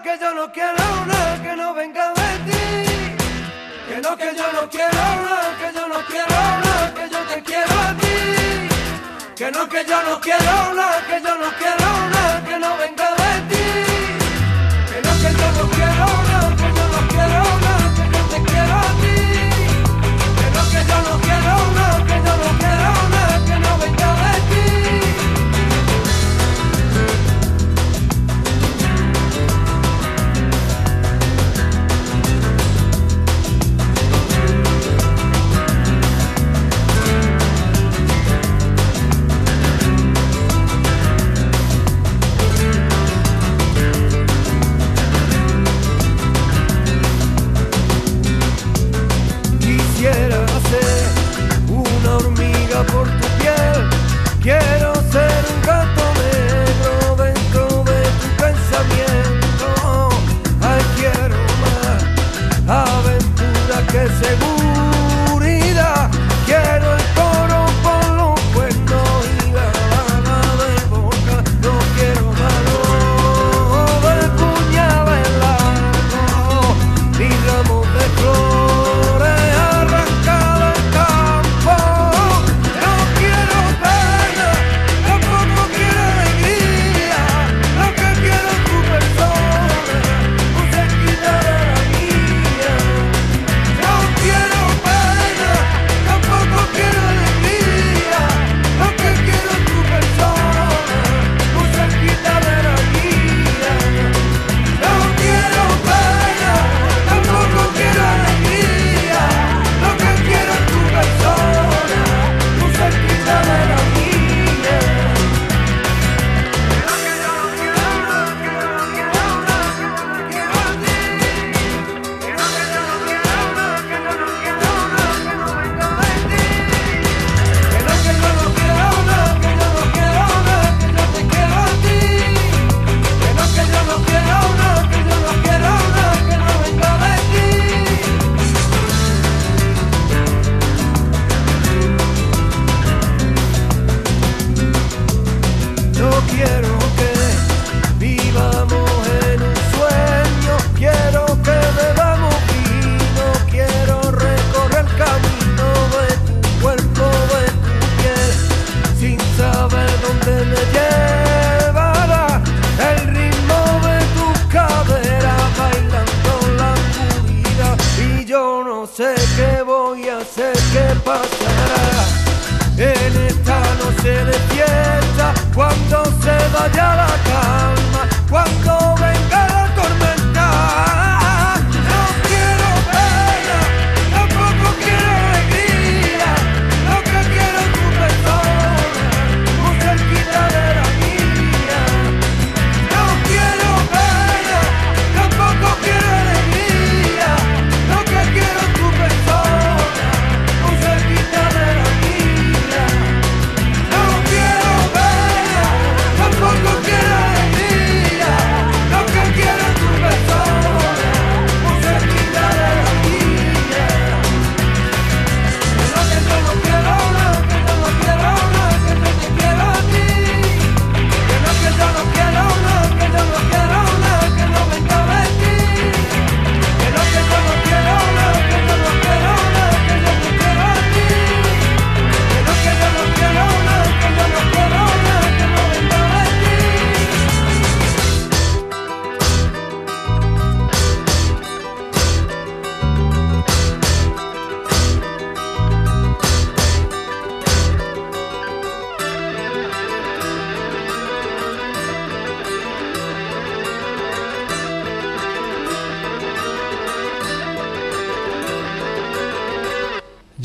que 0.03 0.11
yo 0.21 0.35
no 0.35 0.53
quiero 0.53 1.07
nada, 1.07 1.41
que 1.41 1.57
no 1.57 1.73
venga 1.75 2.09
de 2.15 2.51
ti. 2.51 2.90
Que 3.91 4.01
no, 4.01 4.17
que 4.17 4.37
yo 4.37 4.53
no 4.53 4.71
quiero 4.71 4.93
nada, 4.93 5.57
que 5.59 5.75
yo 5.77 5.89
no 5.89 6.07
quiero 6.07 6.29
nada, 6.29 6.95
que 6.95 7.11
yo 7.11 7.19
te 7.27 7.43
quiero 7.43 7.81
a 7.81 7.97
ti. 7.97 9.35
Que 9.35 9.51
no, 9.51 9.69
que 9.69 9.85
yo 9.85 10.03
no 10.05 10.21
quiero 10.21 10.75
nada, 10.75 11.05
que 11.09 11.21
yo 11.21 11.35
no 11.37 11.51
quiero 11.59 12.09
nada, 12.15 12.45
que 12.45 12.59
no 12.61 12.77
venga 12.77 13.11
de 13.17 13.41
ti. 13.51 13.90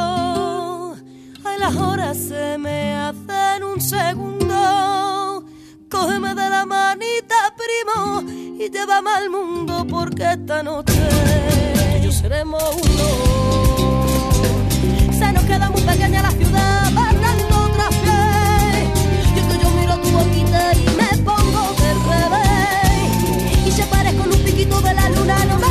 ay, 1.43 1.59
las 1.59 1.75
horas 1.75 2.17
se 2.17 2.57
me 2.57 2.95
hacen 2.95 3.63
un 3.63 3.81
segundo. 3.81 5.45
Cógeme 5.89 6.29
de 6.29 6.49
la 6.49 6.65
manita, 6.65 7.53
primo, 7.57 8.21
y 8.31 8.69
llévame 8.69 9.09
al 9.09 9.29
mundo 9.29 9.85
porque 9.89 10.23
esta 10.23 10.63
noche 10.63 10.93
yo 12.01 12.11
seremos 12.11 12.63
uno. 12.63 13.31
Se 15.11 15.31
nos 15.33 15.43
queda 15.43 15.69
muy 15.69 15.81
pequeña 15.81 16.21
la 16.21 16.31
ciudad, 16.31 16.91
la 25.25 25.45
luna, 25.45 25.70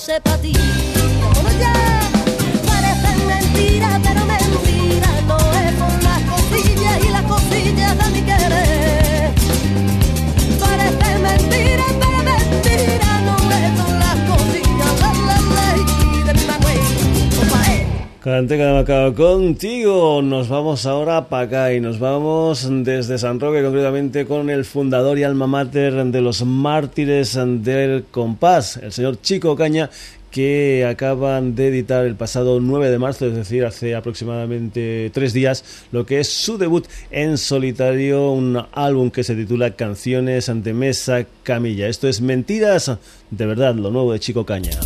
sepa 0.00 0.32
ti. 0.40 0.79
Contigo. 19.14 20.20
Nos 20.20 20.50
vamos 20.50 20.84
ahora 20.84 21.28
para 21.30 21.44
acá 21.44 21.72
y 21.72 21.80
nos 21.80 21.98
vamos 21.98 22.68
desde 22.70 23.16
San 23.16 23.40
Roque, 23.40 23.62
concretamente 23.62 24.26
con 24.26 24.50
el 24.50 24.66
fundador 24.66 25.18
y 25.18 25.22
alma 25.22 25.46
mater 25.46 26.04
de 26.04 26.20
los 26.20 26.44
mártires 26.44 27.38
del 27.62 28.04
compás, 28.10 28.76
el 28.76 28.92
señor 28.92 29.22
Chico 29.22 29.56
Caña, 29.56 29.88
que 30.30 30.86
acaban 30.86 31.54
de 31.54 31.68
editar 31.68 32.04
el 32.04 32.14
pasado 32.14 32.60
9 32.60 32.90
de 32.90 32.98
marzo, 32.98 33.26
es 33.26 33.34
decir, 33.34 33.64
hace 33.64 33.94
aproximadamente 33.94 35.10
tres 35.14 35.32
días, 35.32 35.86
lo 35.90 36.04
que 36.04 36.20
es 36.20 36.28
su 36.28 36.58
debut 36.58 36.86
en 37.10 37.38
solitario, 37.38 38.32
un 38.32 38.62
álbum 38.72 39.10
que 39.10 39.24
se 39.24 39.34
titula 39.34 39.76
Canciones 39.76 40.50
ante 40.50 40.74
Mesa 40.74 41.24
Camilla. 41.42 41.88
Esto 41.88 42.06
es 42.06 42.20
Mentiras, 42.20 42.92
de 43.30 43.46
verdad, 43.46 43.74
lo 43.76 43.90
nuevo 43.90 44.12
de 44.12 44.20
Chico 44.20 44.44
Caña. 44.44 44.78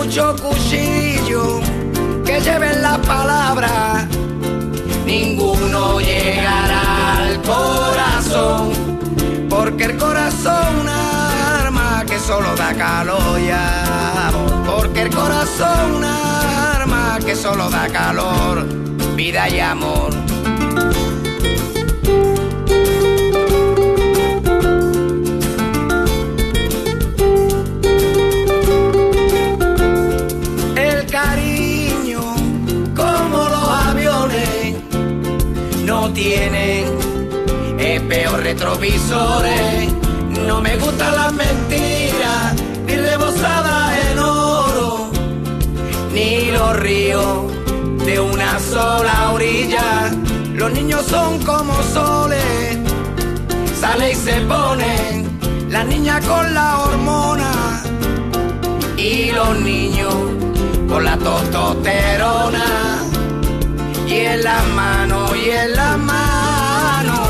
Por 0.00 0.06
mucho 0.06 0.34
cuchillo 0.36 1.60
que 2.24 2.40
lleven 2.40 2.80
la 2.80 2.96
palabra, 3.02 4.08
ninguno 5.04 6.00
llegará 6.00 7.18
al 7.18 7.42
corazón, 7.42 8.70
porque 9.50 9.84
el 9.84 9.98
corazón 9.98 10.80
una 10.80 11.60
arma 11.60 12.04
que 12.06 12.18
solo 12.18 12.56
da 12.56 12.72
calor 12.72 13.38
porque 14.64 15.02
el 15.02 15.14
corazón 15.14 16.02
arma 16.02 17.18
que 17.22 17.36
solo 17.36 17.68
da 17.68 17.86
calor, 17.88 18.64
vida 19.16 19.50
y 19.50 19.60
amor. 19.60 20.14
Tienen 36.20 37.78
espejos 37.78 38.42
retrovisores. 38.42 39.90
No 40.46 40.60
me 40.60 40.76
gustan 40.76 41.16
las 41.16 41.32
mentiras, 41.32 42.54
ni 42.86 42.96
rebosadas 42.96 43.98
en 44.06 44.18
oro, 44.18 45.10
ni 46.12 46.50
los 46.50 46.76
ríos 46.80 47.52
de 48.04 48.20
una 48.20 48.58
sola 48.58 49.32
orilla. 49.32 50.10
Los 50.52 50.70
niños 50.72 51.06
son 51.06 51.42
como 51.42 51.72
soles, 51.94 52.78
sale 53.80 54.12
y 54.12 54.14
se 54.14 54.34
ponen, 54.42 55.38
la 55.70 55.84
niña 55.84 56.20
con 56.20 56.52
la 56.52 56.80
hormona 56.80 57.82
y 58.98 59.30
los 59.30 59.58
niños 59.60 60.14
con 60.86 61.02
la 61.02 61.16
tostosterona 61.16 63.00
y 64.06 64.18
en 64.26 64.44
las 64.44 64.66
manos 64.74 65.19
y 65.44 65.50
en 65.50 65.72
las 65.74 65.98
manos 65.98 67.28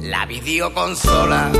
la 0.00 0.26
videoconsola. 0.26 1.50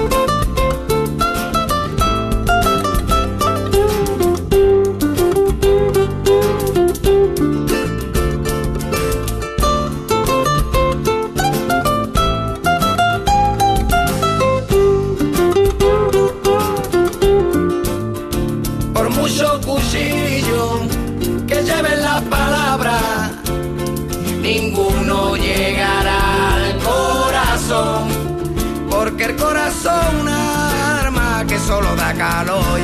Es 29.85 30.20
una 30.20 31.01
arma 31.01 31.45
que 31.47 31.59
solo 31.59 31.95
da 31.95 32.14
calor 32.14 32.80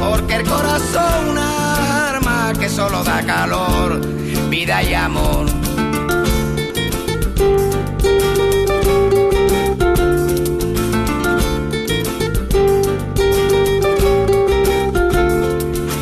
porque 0.00 0.36
el 0.36 0.44
corazón 0.44 1.28
una 1.30 2.08
arma 2.08 2.52
que 2.58 2.68
solo 2.68 3.04
da 3.04 3.22
calor, 3.24 4.00
vida 4.48 4.82
y 4.82 4.94
amor. 4.94 5.46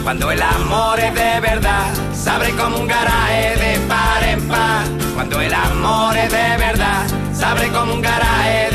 Cuando 0.03 0.31
el 0.31 0.41
amor 0.41 1.01
es 1.01 1.15
de 1.15 1.41
verdad, 1.41 1.93
se 2.15 2.31
abre 2.31 2.51
como 2.53 2.79
un 2.79 2.87
garaje 2.87 3.57
de 3.57 3.79
par 3.87 4.23
en 4.25 4.49
par. 4.49 4.85
Cuando 5.15 5.41
el 5.41 5.53
amor 5.53 6.17
es 6.17 6.31
de 6.31 6.57
verdad, 6.57 7.07
se 7.35 7.45
abre 7.45 7.69
como 7.69 7.95
un 7.95 8.01
garaje 8.01 8.66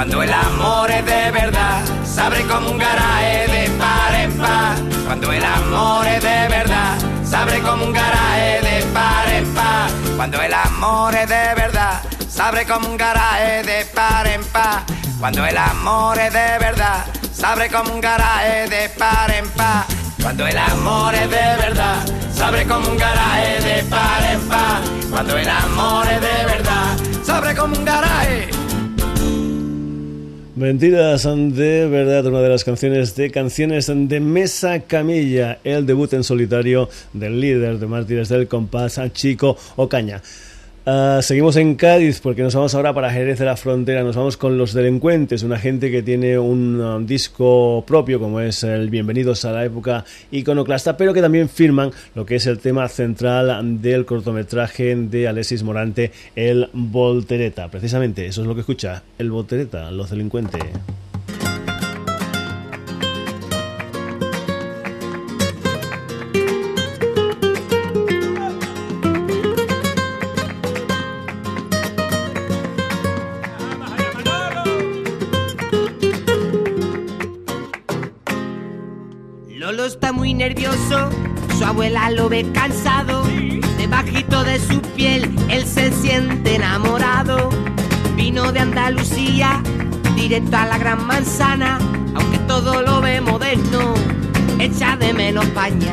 Cuando 0.00 0.22
el 0.22 0.32
amor 0.32 0.90
es 0.90 1.04
de 1.04 1.30
verdad, 1.30 1.82
se 2.04 2.22
abre 2.22 2.42
como 2.46 2.70
un 2.70 2.78
garaje 2.78 3.46
de 3.48 3.70
par 3.72 4.14
en 4.14 4.32
par. 4.38 4.74
Cuando 5.04 5.30
el 5.30 5.44
amor 5.44 6.06
es 6.06 6.22
de 6.22 6.48
verdad, 6.48 6.96
se 7.22 7.36
abre 7.36 7.60
como 7.60 7.84
un 7.84 7.92
garaje 7.92 8.60
de 8.62 8.86
par 8.94 9.28
en 9.28 9.54
par. 9.54 9.90
Cuando 10.16 10.40
el 10.40 10.54
amor 10.54 11.14
es 11.14 11.28
de 11.28 11.54
verdad, 11.54 12.00
se 12.26 12.40
abre 12.40 12.66
como 12.66 12.88
un 12.88 12.96
garaje 12.96 13.62
de 13.62 13.84
par 13.94 14.26
en 14.26 14.42
par. 14.44 14.84
Cuando 15.18 15.44
el 15.44 15.58
amor 15.58 16.18
es 16.18 16.32
de 16.32 16.58
verdad, 16.58 17.04
se 17.30 17.44
abre 17.44 17.70
como 17.70 17.92
un 17.92 18.00
garaje 18.00 18.68
de 18.70 18.88
par 18.88 19.30
en 19.30 19.50
par. 19.50 19.84
Cuando 20.22 20.46
el 20.46 20.56
amor 20.56 21.14
es 21.14 21.28
de 21.28 21.56
verdad, 21.58 22.06
se 22.34 22.42
abre 22.42 22.66
como 22.66 22.88
un 22.88 22.96
garaje 22.96 23.60
de 23.60 23.82
par 23.82 24.24
en 24.32 24.48
par. 24.48 24.80
Cuando 25.10 25.36
el 25.36 25.48
amor 25.50 26.06
es 26.06 26.20
de 26.22 26.46
verdad, 26.46 26.96
se 27.22 27.54
como 27.54 27.76
un 27.76 27.84
garaje. 27.84 28.59
Mentiras 30.60 31.22
de 31.22 31.86
verdad, 31.86 32.26
una 32.26 32.42
de 32.42 32.50
las 32.50 32.64
canciones 32.64 33.16
de 33.16 33.30
canciones 33.30 33.86
de 33.86 34.20
Mesa 34.20 34.80
Camilla, 34.80 35.58
el 35.64 35.86
debut 35.86 36.12
en 36.12 36.22
solitario 36.22 36.90
del 37.14 37.40
líder 37.40 37.78
de 37.78 37.86
Mártires 37.86 38.28
del 38.28 38.46
Compás, 38.46 39.00
Chico 39.14 39.56
Ocaña. 39.76 40.20
Uh, 40.90 41.22
seguimos 41.22 41.54
en 41.54 41.76
Cádiz 41.76 42.20
porque 42.20 42.42
nos 42.42 42.56
vamos 42.56 42.74
ahora 42.74 42.92
para 42.92 43.12
Jerez 43.12 43.38
de 43.38 43.44
la 43.44 43.56
Frontera, 43.56 44.02
nos 44.02 44.16
vamos 44.16 44.36
con 44.36 44.58
Los 44.58 44.72
Delincuentes, 44.72 45.44
una 45.44 45.56
gente 45.56 45.88
que 45.88 46.02
tiene 46.02 46.36
un 46.36 46.80
um, 46.80 47.06
disco 47.06 47.84
propio 47.86 48.18
como 48.18 48.40
es 48.40 48.64
el 48.64 48.90
Bienvenidos 48.90 49.44
a 49.44 49.52
la 49.52 49.64
época 49.64 50.04
iconoclasta, 50.32 50.96
pero 50.96 51.14
que 51.14 51.20
también 51.20 51.48
firman 51.48 51.92
lo 52.16 52.26
que 52.26 52.34
es 52.34 52.46
el 52.46 52.58
tema 52.58 52.88
central 52.88 53.80
del 53.80 54.04
cortometraje 54.04 54.96
de 54.96 55.28
Alexis 55.28 55.62
Morante, 55.62 56.10
El 56.34 56.68
Voltereta. 56.72 57.68
Precisamente 57.68 58.26
eso 58.26 58.40
es 58.40 58.48
lo 58.48 58.56
que 58.56 58.62
escucha 58.62 59.04
El 59.16 59.30
Voltereta, 59.30 59.92
Los 59.92 60.10
Delincuentes. 60.10 60.60
Su 81.60 81.66
abuela 81.66 82.10
lo 82.10 82.30
ve 82.30 82.50
cansado. 82.54 83.22
Debajito 83.76 84.44
de 84.44 84.58
su 84.58 84.80
piel, 84.80 85.30
él 85.50 85.66
se 85.66 85.92
siente 85.92 86.54
enamorado. 86.54 87.50
Vino 88.16 88.50
de 88.50 88.60
Andalucía, 88.60 89.62
directo 90.16 90.56
a 90.56 90.64
la 90.64 90.78
gran 90.78 91.06
manzana. 91.06 91.78
Aunque 92.14 92.38
todo 92.48 92.80
lo 92.80 93.02
ve 93.02 93.20
moderno, 93.20 93.92
echa 94.58 94.96
de 94.96 95.12
menos 95.12 95.44
España. 95.44 95.92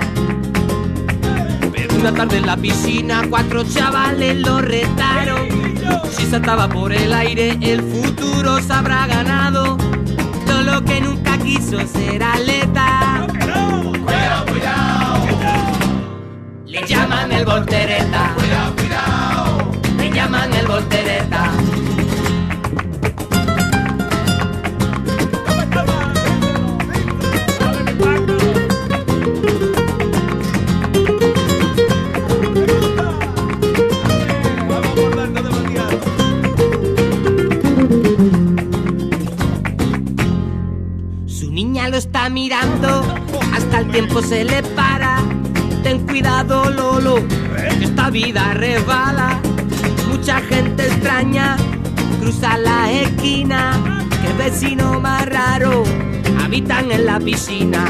Pero 1.74 1.96
una 1.96 2.14
tarde 2.14 2.38
en 2.38 2.46
la 2.46 2.56
piscina, 2.56 3.24
cuatro 3.30 3.66
chavales 3.66 4.38
lo 4.38 4.62
retaron. 4.62 5.50
Si 6.12 6.28
saltaba 6.28 6.70
por 6.70 6.94
el 6.94 7.12
aire, 7.12 7.58
el 7.60 7.82
futuro 7.82 8.62
se 8.62 8.72
habrá 8.72 9.06
ganado. 9.06 9.78
Lolo 10.48 10.86
que 10.86 11.02
nunca 11.02 11.38
quiso 11.40 11.86
ser 11.86 12.24
atleta. 12.24 13.07
Llaman 17.18 17.32
el 17.32 17.46
voltereta, 17.46 18.34
cuidado, 18.36 18.76
cuidado. 18.76 19.72
le 19.98 20.12
llaman 20.12 20.54
el 20.54 20.68
voltereta. 20.68 21.52
Su 41.26 41.52
niña 41.52 41.90
lo 41.90 41.98
está 41.98 42.30
mirando, 42.30 43.04
hasta 43.56 43.80
el 43.80 43.92
tiempo 43.92 44.22
se 44.22 44.44
le 44.44 44.62
para. 44.62 44.87
Ten 45.88 46.06
cuidado, 46.06 46.70
Lolo, 46.70 47.16
esta 47.82 48.10
vida 48.10 48.54
resbala. 48.54 49.40
Mucha 50.10 50.42
gente 50.42 50.86
extraña 50.86 51.56
cruzar 52.20 52.60
la 52.60 52.92
esquina, 52.92 54.06
que 54.22 54.34
vecino 54.34 55.00
más 55.00 55.26
raro 55.28 55.86
habitan 56.44 56.92
en 56.92 57.06
la 57.06 57.22
piscina. 57.22 57.86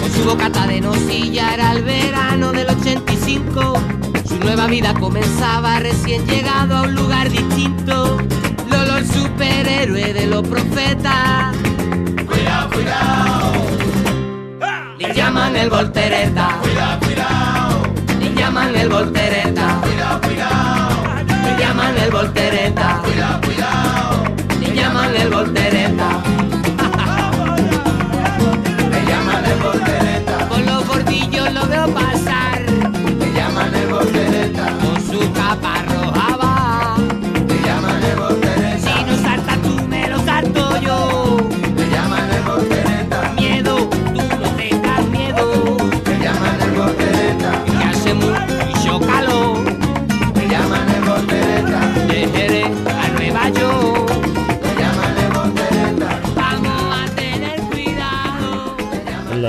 Con 0.00 0.10
su 0.10 0.24
bocata 0.24 0.66
de 0.66 0.80
nocilla 0.80 1.54
era 1.54 1.70
el 1.70 1.84
verano 1.84 2.50
del 2.50 2.70
85. 2.70 3.74
Su 4.26 4.36
nueva 4.40 4.66
vida 4.66 4.94
comenzaba 4.94 5.78
recién 5.78 6.26
llegado 6.26 6.78
a 6.78 6.82
un 6.82 6.94
lugar 6.96 7.30
distinto. 7.30 8.18
Lolo 8.68 8.96
el 8.96 9.06
superhéroe 9.06 10.12
de 10.12 10.26
los 10.26 10.42
profetas. 10.48 11.54
Cuidado, 12.26 12.70
cuidado. 12.70 13.45
Llaman 15.26 15.56
el 15.56 15.68
voltereta. 15.68 16.58
Cuidado, 16.62 17.00
cuidado. 17.00 17.82
Le 18.20 18.32
llaman 18.32 18.76
el 18.76 18.88
voltereta. 18.88 19.80
Cuidado, 19.82 20.20
cuidado. 20.20 21.24
Le 21.42 21.58
llaman 21.58 21.98
el 21.98 22.10
voltereta. 22.12 23.00
Cuidado, 23.02 23.40
cuidado. 23.40 24.24
Le 24.60 24.72
llaman 24.72 25.16
el 25.16 25.28
voltereta. 25.28 25.75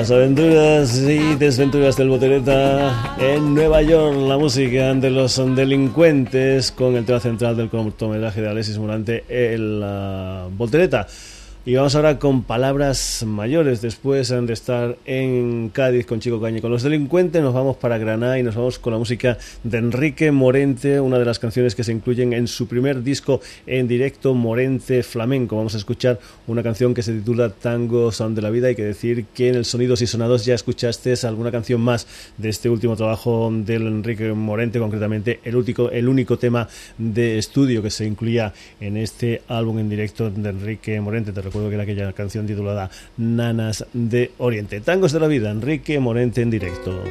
Aventuras 0.10 1.00
y 1.00 1.36
desventuras 1.36 1.98
del 1.98 2.08
Botereta 2.08 3.16
en 3.20 3.54
Nueva 3.54 3.82
York, 3.82 4.16
la 4.18 4.38
música 4.38 4.94
de 4.94 5.10
los 5.10 5.36
delincuentes 5.54 6.72
con 6.72 6.96
el 6.96 7.04
tema 7.04 7.20
central 7.20 7.58
del 7.58 7.70
cortometraje 7.70 8.42
de 8.42 8.48
Alexis 8.48 8.78
Morante, 8.78 9.26
el 9.28 9.84
uh. 9.84 11.37
Y 11.68 11.76
vamos 11.76 11.96
ahora 11.96 12.18
con 12.18 12.44
palabras 12.44 13.26
mayores. 13.28 13.82
Después 13.82 14.30
de 14.30 14.54
estar 14.54 14.98
en 15.04 15.68
Cádiz 15.74 16.06
con 16.06 16.22
Chico 16.22 16.40
Cañe 16.40 16.62
con 16.62 16.72
los 16.72 16.82
delincuentes, 16.82 17.42
nos 17.42 17.54
vamos 17.54 17.76
para 17.76 17.98
Granada 17.98 18.40
y 18.40 18.44
nos 18.44 18.56
vamos 18.56 18.80
con 18.80 18.94
la 18.94 19.00
música 19.00 19.38
de 19.66 19.80
Enrique 19.80 20.32
Morente, 20.32 21.02
una 21.02 21.20
de 21.20 21.26
las 21.26 21.40
canciones 21.40 21.76
que 21.76 21.84
se 21.84 21.92
incluyen 21.92 22.32
en 22.32 22.48
su 22.48 22.70
primer 22.70 23.04
disco 23.04 23.42
en 23.66 23.86
directo, 23.90 24.34
Morente 24.34 25.04
Flamenco. 25.04 25.58
Vamos 25.58 25.76
a 25.76 25.78
escuchar 25.80 26.22
una 26.48 26.64
canción 26.64 26.94
que 26.94 27.04
se 27.04 27.12
titula 27.12 27.50
Tango 27.50 28.14
Son 28.14 28.34
de 28.34 28.42
la 28.42 28.50
Vida. 28.50 28.70
Hay 28.70 28.76
que 28.76 28.86
decir 28.86 29.26
que 29.34 29.50
en 29.50 29.56
el 29.56 29.66
Sonidos 29.66 30.02
y 30.02 30.08
Sonados 30.08 30.46
ya 30.46 30.56
escuchaste 30.56 31.16
alguna 31.24 31.52
canción 31.52 31.82
más 31.82 32.08
de 32.38 32.48
este 32.48 32.70
último 32.70 32.96
trabajo 32.96 33.52
del 33.52 33.88
Enrique 33.88 34.32
Morente, 34.32 34.80
concretamente 34.80 35.42
el 35.44 35.58
único, 35.58 35.92
el 35.92 36.08
único 36.08 36.38
tema 36.40 36.70
de 36.98 37.38
estudio 37.38 37.84
que 37.84 37.90
se 37.90 38.06
incluía 38.06 38.54
en 38.80 38.96
este 38.96 39.42
álbum 39.50 39.80
en 39.80 39.90
directo 39.90 40.30
de 40.30 40.50
Enrique 40.50 41.02
Morente. 41.02 41.34
Que 41.68 41.74
era 41.74 41.84
aquella 41.84 42.14
canción 42.14 42.46
titulada 42.48 42.90
Nanas 43.18 43.86
de 43.94 44.32
Oriente. 44.38 44.82
Tangos 44.82 45.12
de 45.12 45.20
la 45.20 45.28
vida, 45.28 45.50
Enrique 45.50 46.00
Morente 46.00 46.42
en 46.42 46.50
directo. 46.50 47.04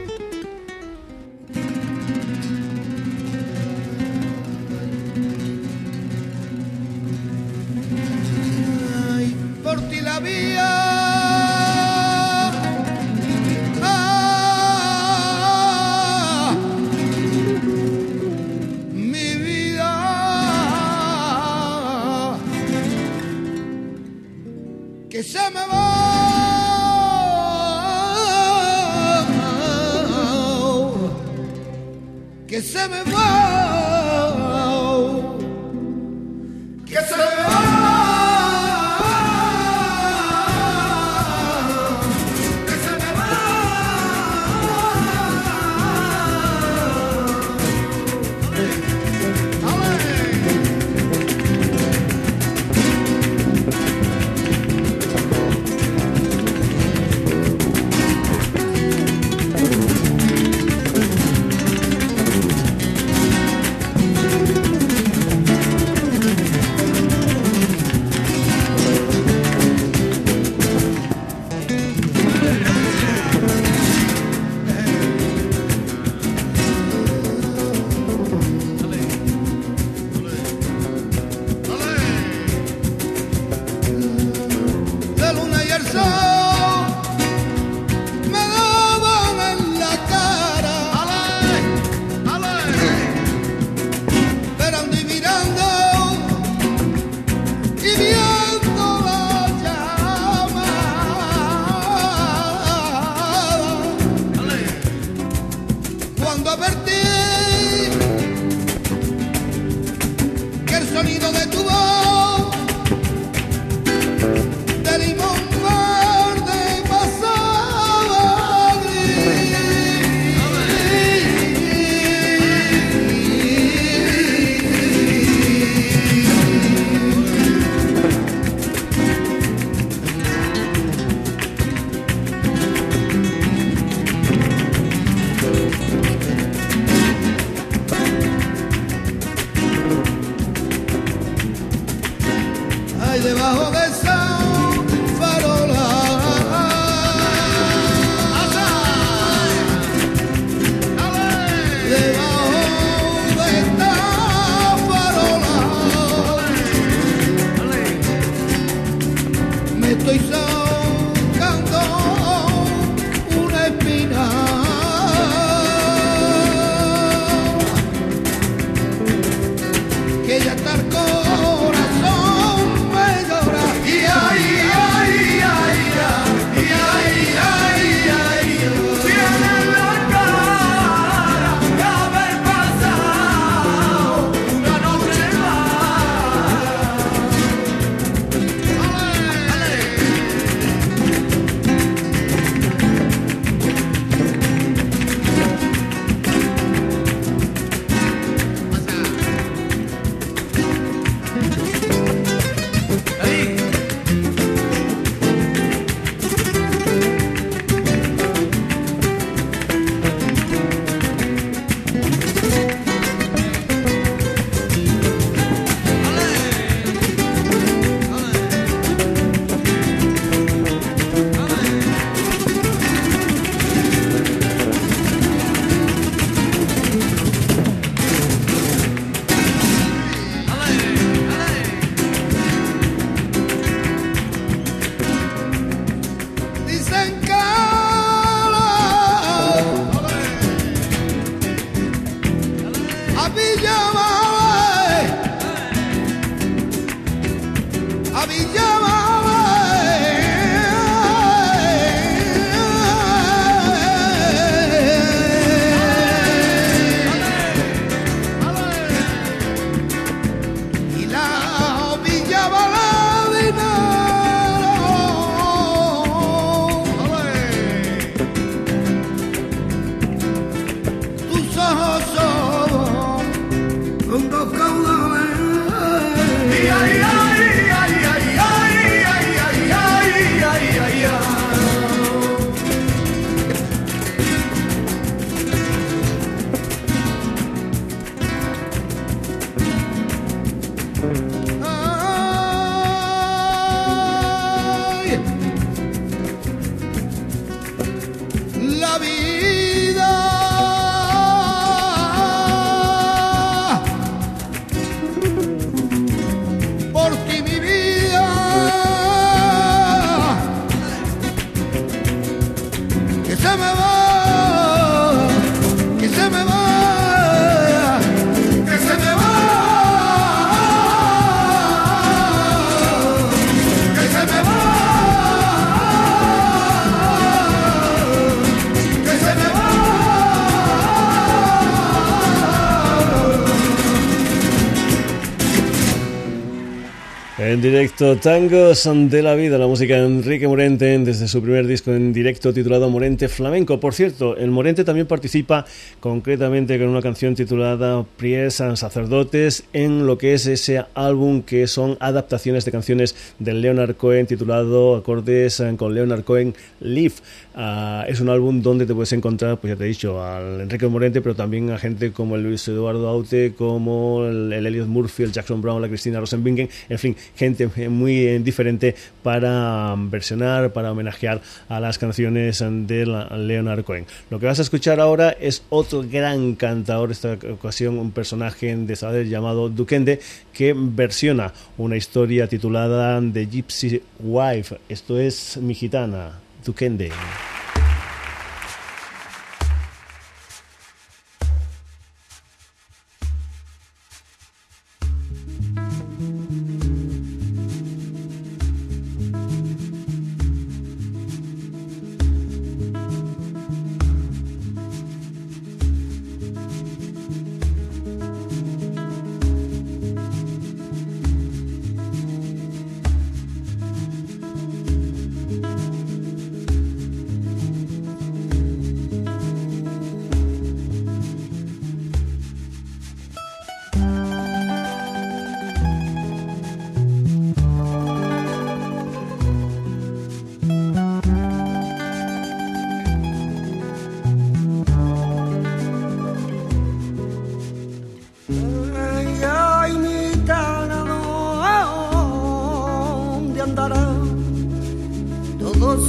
Directo, 337.66 338.14
Tangos 338.16 338.88
de 339.10 339.22
la 339.22 339.34
Vida, 339.34 339.58
la 339.58 339.66
música 339.66 339.96
de 339.96 340.06
Enrique 340.06 340.46
Morente 340.46 340.96
desde 340.98 341.26
su 341.26 341.42
primer 341.42 341.66
disco 341.66 341.92
en 341.92 342.12
directo 342.12 342.52
titulado 342.52 342.88
Morente 342.88 343.28
Flamenco. 343.28 343.80
Por 343.80 343.92
cierto, 343.92 344.36
el 344.36 344.52
Morente 344.52 344.84
también 344.84 345.08
participa 345.08 345.66
concretamente 345.98 346.78
con 346.78 346.88
una 346.88 347.02
canción 347.02 347.34
titulada 347.34 348.04
Pries 348.18 348.60
and 348.60 348.76
Sacerdotes 348.76 349.64
en 349.72 350.06
lo 350.06 350.16
que 350.16 350.34
es 350.34 350.46
ese 350.46 350.84
álbum 350.94 351.42
que 351.42 351.66
son 351.66 351.96
adaptaciones 351.98 352.64
de 352.64 352.70
canciones 352.70 353.16
de 353.40 353.54
Leonard 353.54 353.96
Cohen 353.96 354.26
titulado 354.26 354.94
Acordes 354.94 355.60
con 355.76 355.92
Leonard 355.92 356.22
Cohen 356.22 356.54
Live. 356.80 357.14
Ah, 357.58 358.04
es 358.06 358.20
un 358.20 358.28
álbum 358.28 358.60
donde 358.60 358.84
te 358.84 358.94
puedes 358.94 359.12
encontrar, 359.14 359.58
pues 359.58 359.72
ya 359.72 359.78
te 359.78 359.84
he 359.84 359.88
dicho, 359.88 360.22
al 360.22 360.60
Enrique 360.60 360.86
Morente, 360.86 361.22
pero 361.22 361.34
también 361.34 361.70
a 361.70 361.78
gente 361.78 362.12
como 362.12 362.36
el 362.36 362.42
Luis 362.42 362.68
Eduardo 362.68 363.08
Aute, 363.08 363.54
como 363.56 364.26
el, 364.26 364.52
Elliot 364.52 364.86
Murphy, 364.86 365.22
el 365.22 365.32
Jackson 365.32 365.62
Brown, 365.62 365.80
la 365.80 365.88
Cristina 365.88 366.20
Rosenbingen, 366.20 366.68
en 366.90 366.98
fin, 366.98 367.16
gente 367.34 367.55
muy 367.88 368.38
diferente 368.38 368.94
para 369.22 369.94
versionar, 369.96 370.72
para 370.72 370.92
homenajear 370.92 371.40
a 371.68 371.80
las 371.80 371.98
canciones 371.98 372.58
de 372.60 373.06
Leonard 373.36 373.84
Cohen. 373.84 374.06
Lo 374.30 374.38
que 374.38 374.46
vas 374.46 374.58
a 374.58 374.62
escuchar 374.62 375.00
ahora 375.00 375.30
es 375.30 375.62
otro 375.68 376.04
gran 376.08 376.54
cantador, 376.54 377.10
esta 377.10 377.38
ocasión 377.52 377.98
un 377.98 378.12
personaje 378.12 378.76
de 378.76 378.96
Sabadell 378.96 379.28
llamado 379.28 379.68
Duquende, 379.68 380.20
que 380.52 380.74
versiona 380.76 381.52
una 381.78 381.96
historia 381.96 382.46
titulada 382.46 383.20
The 383.32 383.46
Gypsy 383.46 384.02
Wife. 384.20 384.78
Esto 384.88 385.18
es 385.18 385.56
Mi 385.56 385.74
Gitana. 385.74 386.40
Tukende. 386.64 387.10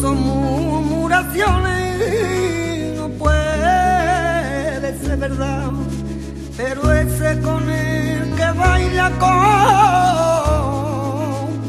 son 0.01 0.21
murmuraciones, 0.21 2.97
no 2.97 3.09
puede 3.09 4.97
ser 4.99 5.17
verdad, 5.17 5.71
pero 6.55 6.93
ese 6.93 7.41
con 7.41 7.69
el 7.69 8.33
que 8.35 8.51
baila 8.57 9.11
con 9.19 9.27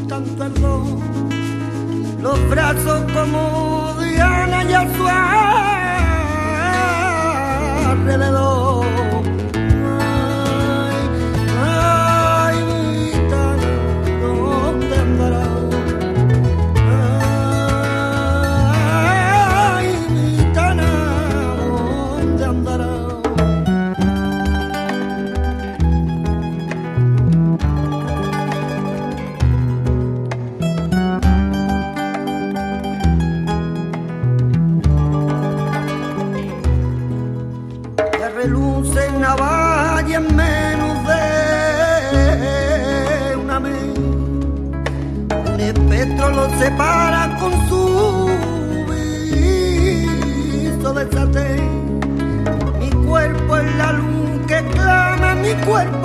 tanto 0.08 0.44
error, 0.44 0.84
los 2.22 2.48
brazos 2.50 3.02
como 3.12 3.94
Diana 4.00 4.62
y 4.64 4.72
a 4.74 4.86
su 4.94 5.08
alrededor. 7.90 8.67
separa 46.58 47.36
con 47.38 47.52
su 47.68 48.30
visto 49.34 50.92
de 50.92 51.12
satén. 51.12 52.00
Mi 52.80 52.90
cuerpo 53.06 53.56
es 53.56 53.76
la 53.76 53.92
luz 53.92 54.46
que 54.46 54.64
clama 54.74 55.34
mi 55.36 55.54
cuerpo. 55.66 55.97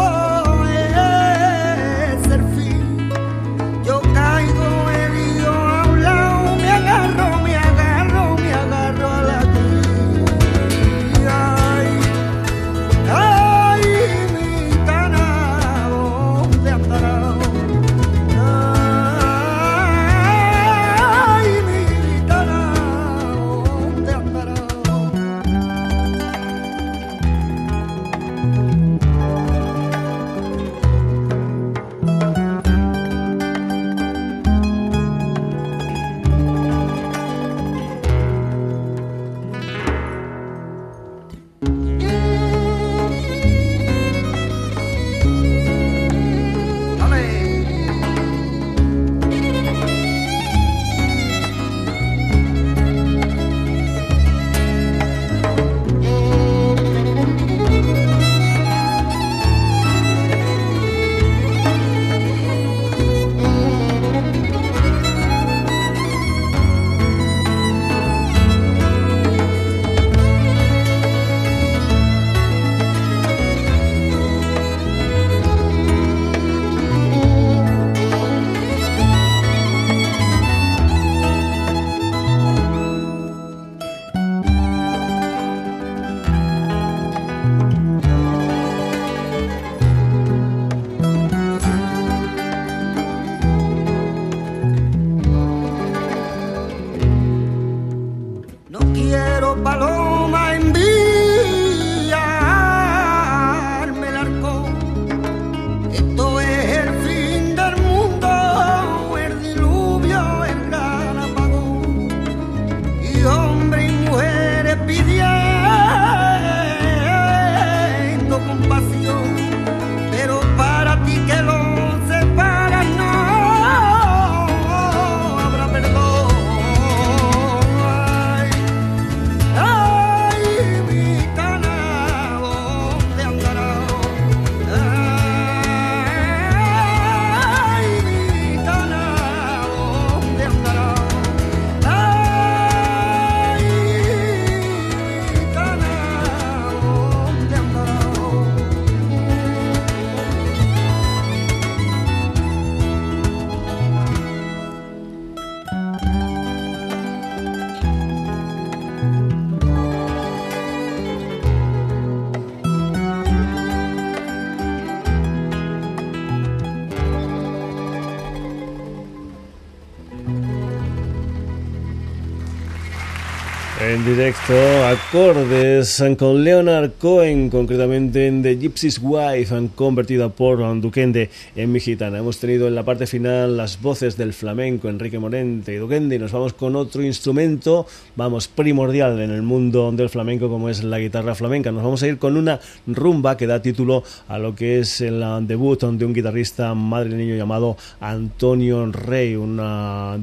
En 173.93 174.03
directo, 174.05 174.55
acordes 174.87 176.03
con 176.17 176.43
Leonard 176.43 176.93
Cohen, 176.99 177.51
concretamente 177.51 178.25
en 178.25 178.41
The 178.41 178.57
Gypsy's 178.57 178.99
Wife, 178.99 179.69
convertida 179.75 180.29
por 180.29 180.81
Duquende 180.81 181.29
en 181.55 181.71
mi 181.71 181.79
gitana. 181.79 182.17
Hemos 182.17 182.39
tenido 182.39 182.67
en 182.67 182.73
la 182.73 182.81
parte 182.81 183.05
final 183.05 183.55
las 183.55 183.79
voces 183.79 184.17
del 184.17 184.33
flamenco, 184.33 184.89
Enrique 184.89 185.19
Morente 185.19 185.75
y 185.75 185.77
Duquende, 185.77 186.15
y 186.15 186.19
nos 186.19 186.31
vamos 186.31 186.53
con 186.53 186.75
otro 186.75 187.03
instrumento, 187.03 187.85
vamos, 188.15 188.47
primordial 188.47 189.21
en 189.21 189.29
el 189.29 189.43
mundo 189.43 189.91
del 189.91 190.09
flamenco, 190.09 190.49
como 190.49 190.69
es 190.69 190.83
la 190.83 190.97
guitarra 190.97 191.35
flamenca. 191.35 191.71
Nos 191.71 191.83
vamos 191.83 192.01
a 192.01 192.07
ir 192.07 192.17
con 192.17 192.35
una 192.35 192.59
rumba 192.87 193.37
que 193.37 193.45
da 193.45 193.61
título 193.61 194.03
a 194.27 194.39
lo 194.39 194.55
que 194.55 194.79
es 194.79 195.01
el 195.01 195.23
debut 195.45 195.83
de 195.83 196.03
un 196.03 196.13
guitarrista 196.13 196.73
madrileño 196.73 197.35
llamado 197.35 197.77
Antonio 197.99 198.91
Rey, 198.91 199.35
un 199.35 199.61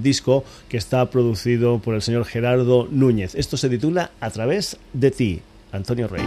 disco 0.02 0.42
que 0.68 0.76
está 0.76 1.08
producido 1.08 1.78
por 1.78 1.94
el 1.94 2.02
señor 2.02 2.24
Gerardo 2.24 2.88
Núñez. 2.90 3.36
Esto 3.36 3.59
se 3.60 3.68
titula 3.68 4.10
A 4.20 4.30
través 4.30 4.78
de 4.94 5.10
ti, 5.10 5.42
Antonio 5.70 6.08
Rey. 6.08 6.24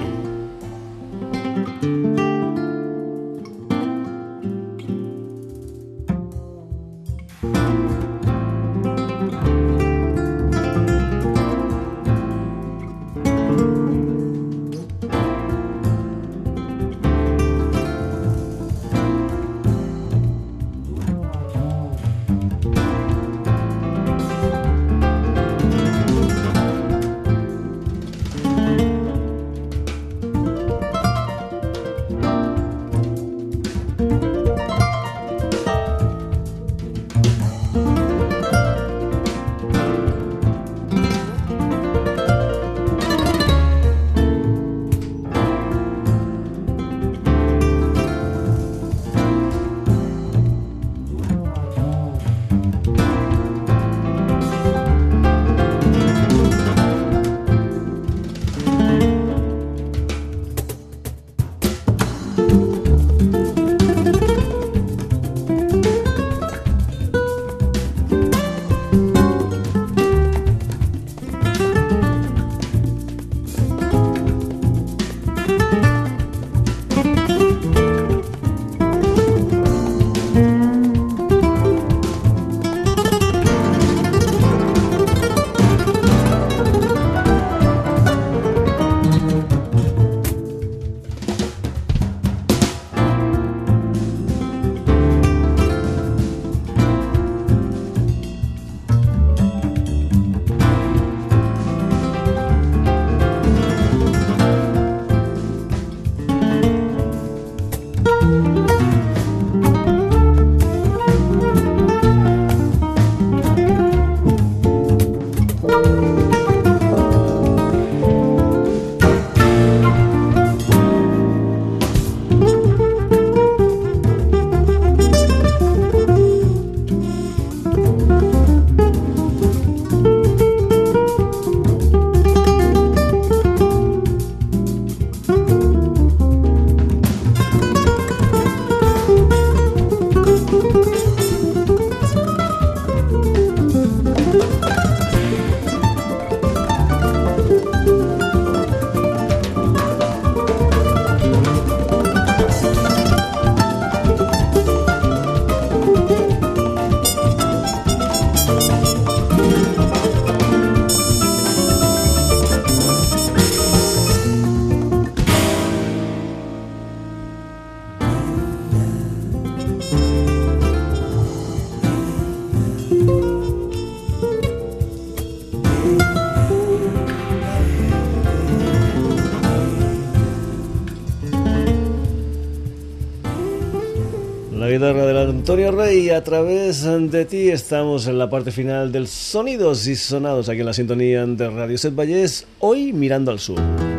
Antonio 184.82 185.72
Rey, 185.72 186.10
a 186.10 186.24
través 186.24 186.84
de 186.84 187.26
ti 187.26 187.50
estamos 187.50 188.08
en 188.08 188.18
la 188.18 188.28
parte 188.28 188.52
final 188.52 188.92
del 188.92 189.08
Sonidos 189.08 189.86
y 189.86 189.96
Sonados 189.96 190.50
aquí 190.50 190.62
en 190.62 190.66
la 190.66 190.74
sintonía 190.74 191.26
de 191.28 191.50
Radio 191.50 191.78
Set 191.78 191.94
Vallés, 191.94 192.48
hoy 192.60 192.92
mirando 192.92 193.30
al 193.30 193.40
sur. 193.40 193.93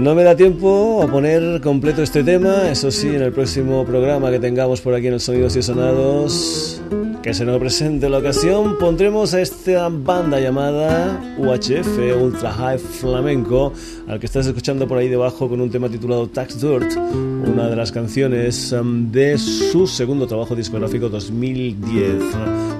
No 0.00 0.14
me 0.14 0.24
da 0.24 0.34
tiempo 0.34 1.02
a 1.02 1.06
poner 1.08 1.60
completo 1.60 2.02
este 2.02 2.24
tema, 2.24 2.70
eso 2.70 2.90
sí, 2.90 3.08
en 3.08 3.20
el 3.20 3.32
próximo 3.32 3.84
programa 3.84 4.30
que 4.30 4.38
tengamos 4.38 4.80
por 4.80 4.94
aquí 4.94 5.08
en 5.08 5.12
el 5.12 5.20
Sonidos 5.20 5.56
y 5.56 5.62
Sonados 5.62 6.80
que 7.22 7.34
se 7.34 7.44
nos 7.44 7.58
presente 7.58 8.08
la 8.08 8.16
ocasión, 8.16 8.78
pondremos 8.78 9.34
a 9.34 9.42
esta 9.42 9.90
banda 9.90 10.40
llamada 10.40 11.20
UHF, 11.36 12.18
Ultra 12.18 12.50
High 12.50 12.78
Flamenco, 12.78 13.74
al 14.08 14.18
que 14.18 14.24
estás 14.24 14.46
escuchando 14.46 14.88
por 14.88 14.96
ahí 14.96 15.08
debajo 15.08 15.46
con 15.46 15.60
un 15.60 15.70
tema 15.70 15.90
titulado 15.90 16.28
Tax 16.28 16.62
Dirt, 16.62 16.96
una 16.96 17.68
de 17.68 17.76
las 17.76 17.92
canciones 17.92 18.72
um, 18.72 19.12
de 19.12 19.36
su 19.36 19.86
segundo 19.86 20.26
trabajo 20.26 20.56
discográfico 20.56 21.10
2010, 21.10 22.22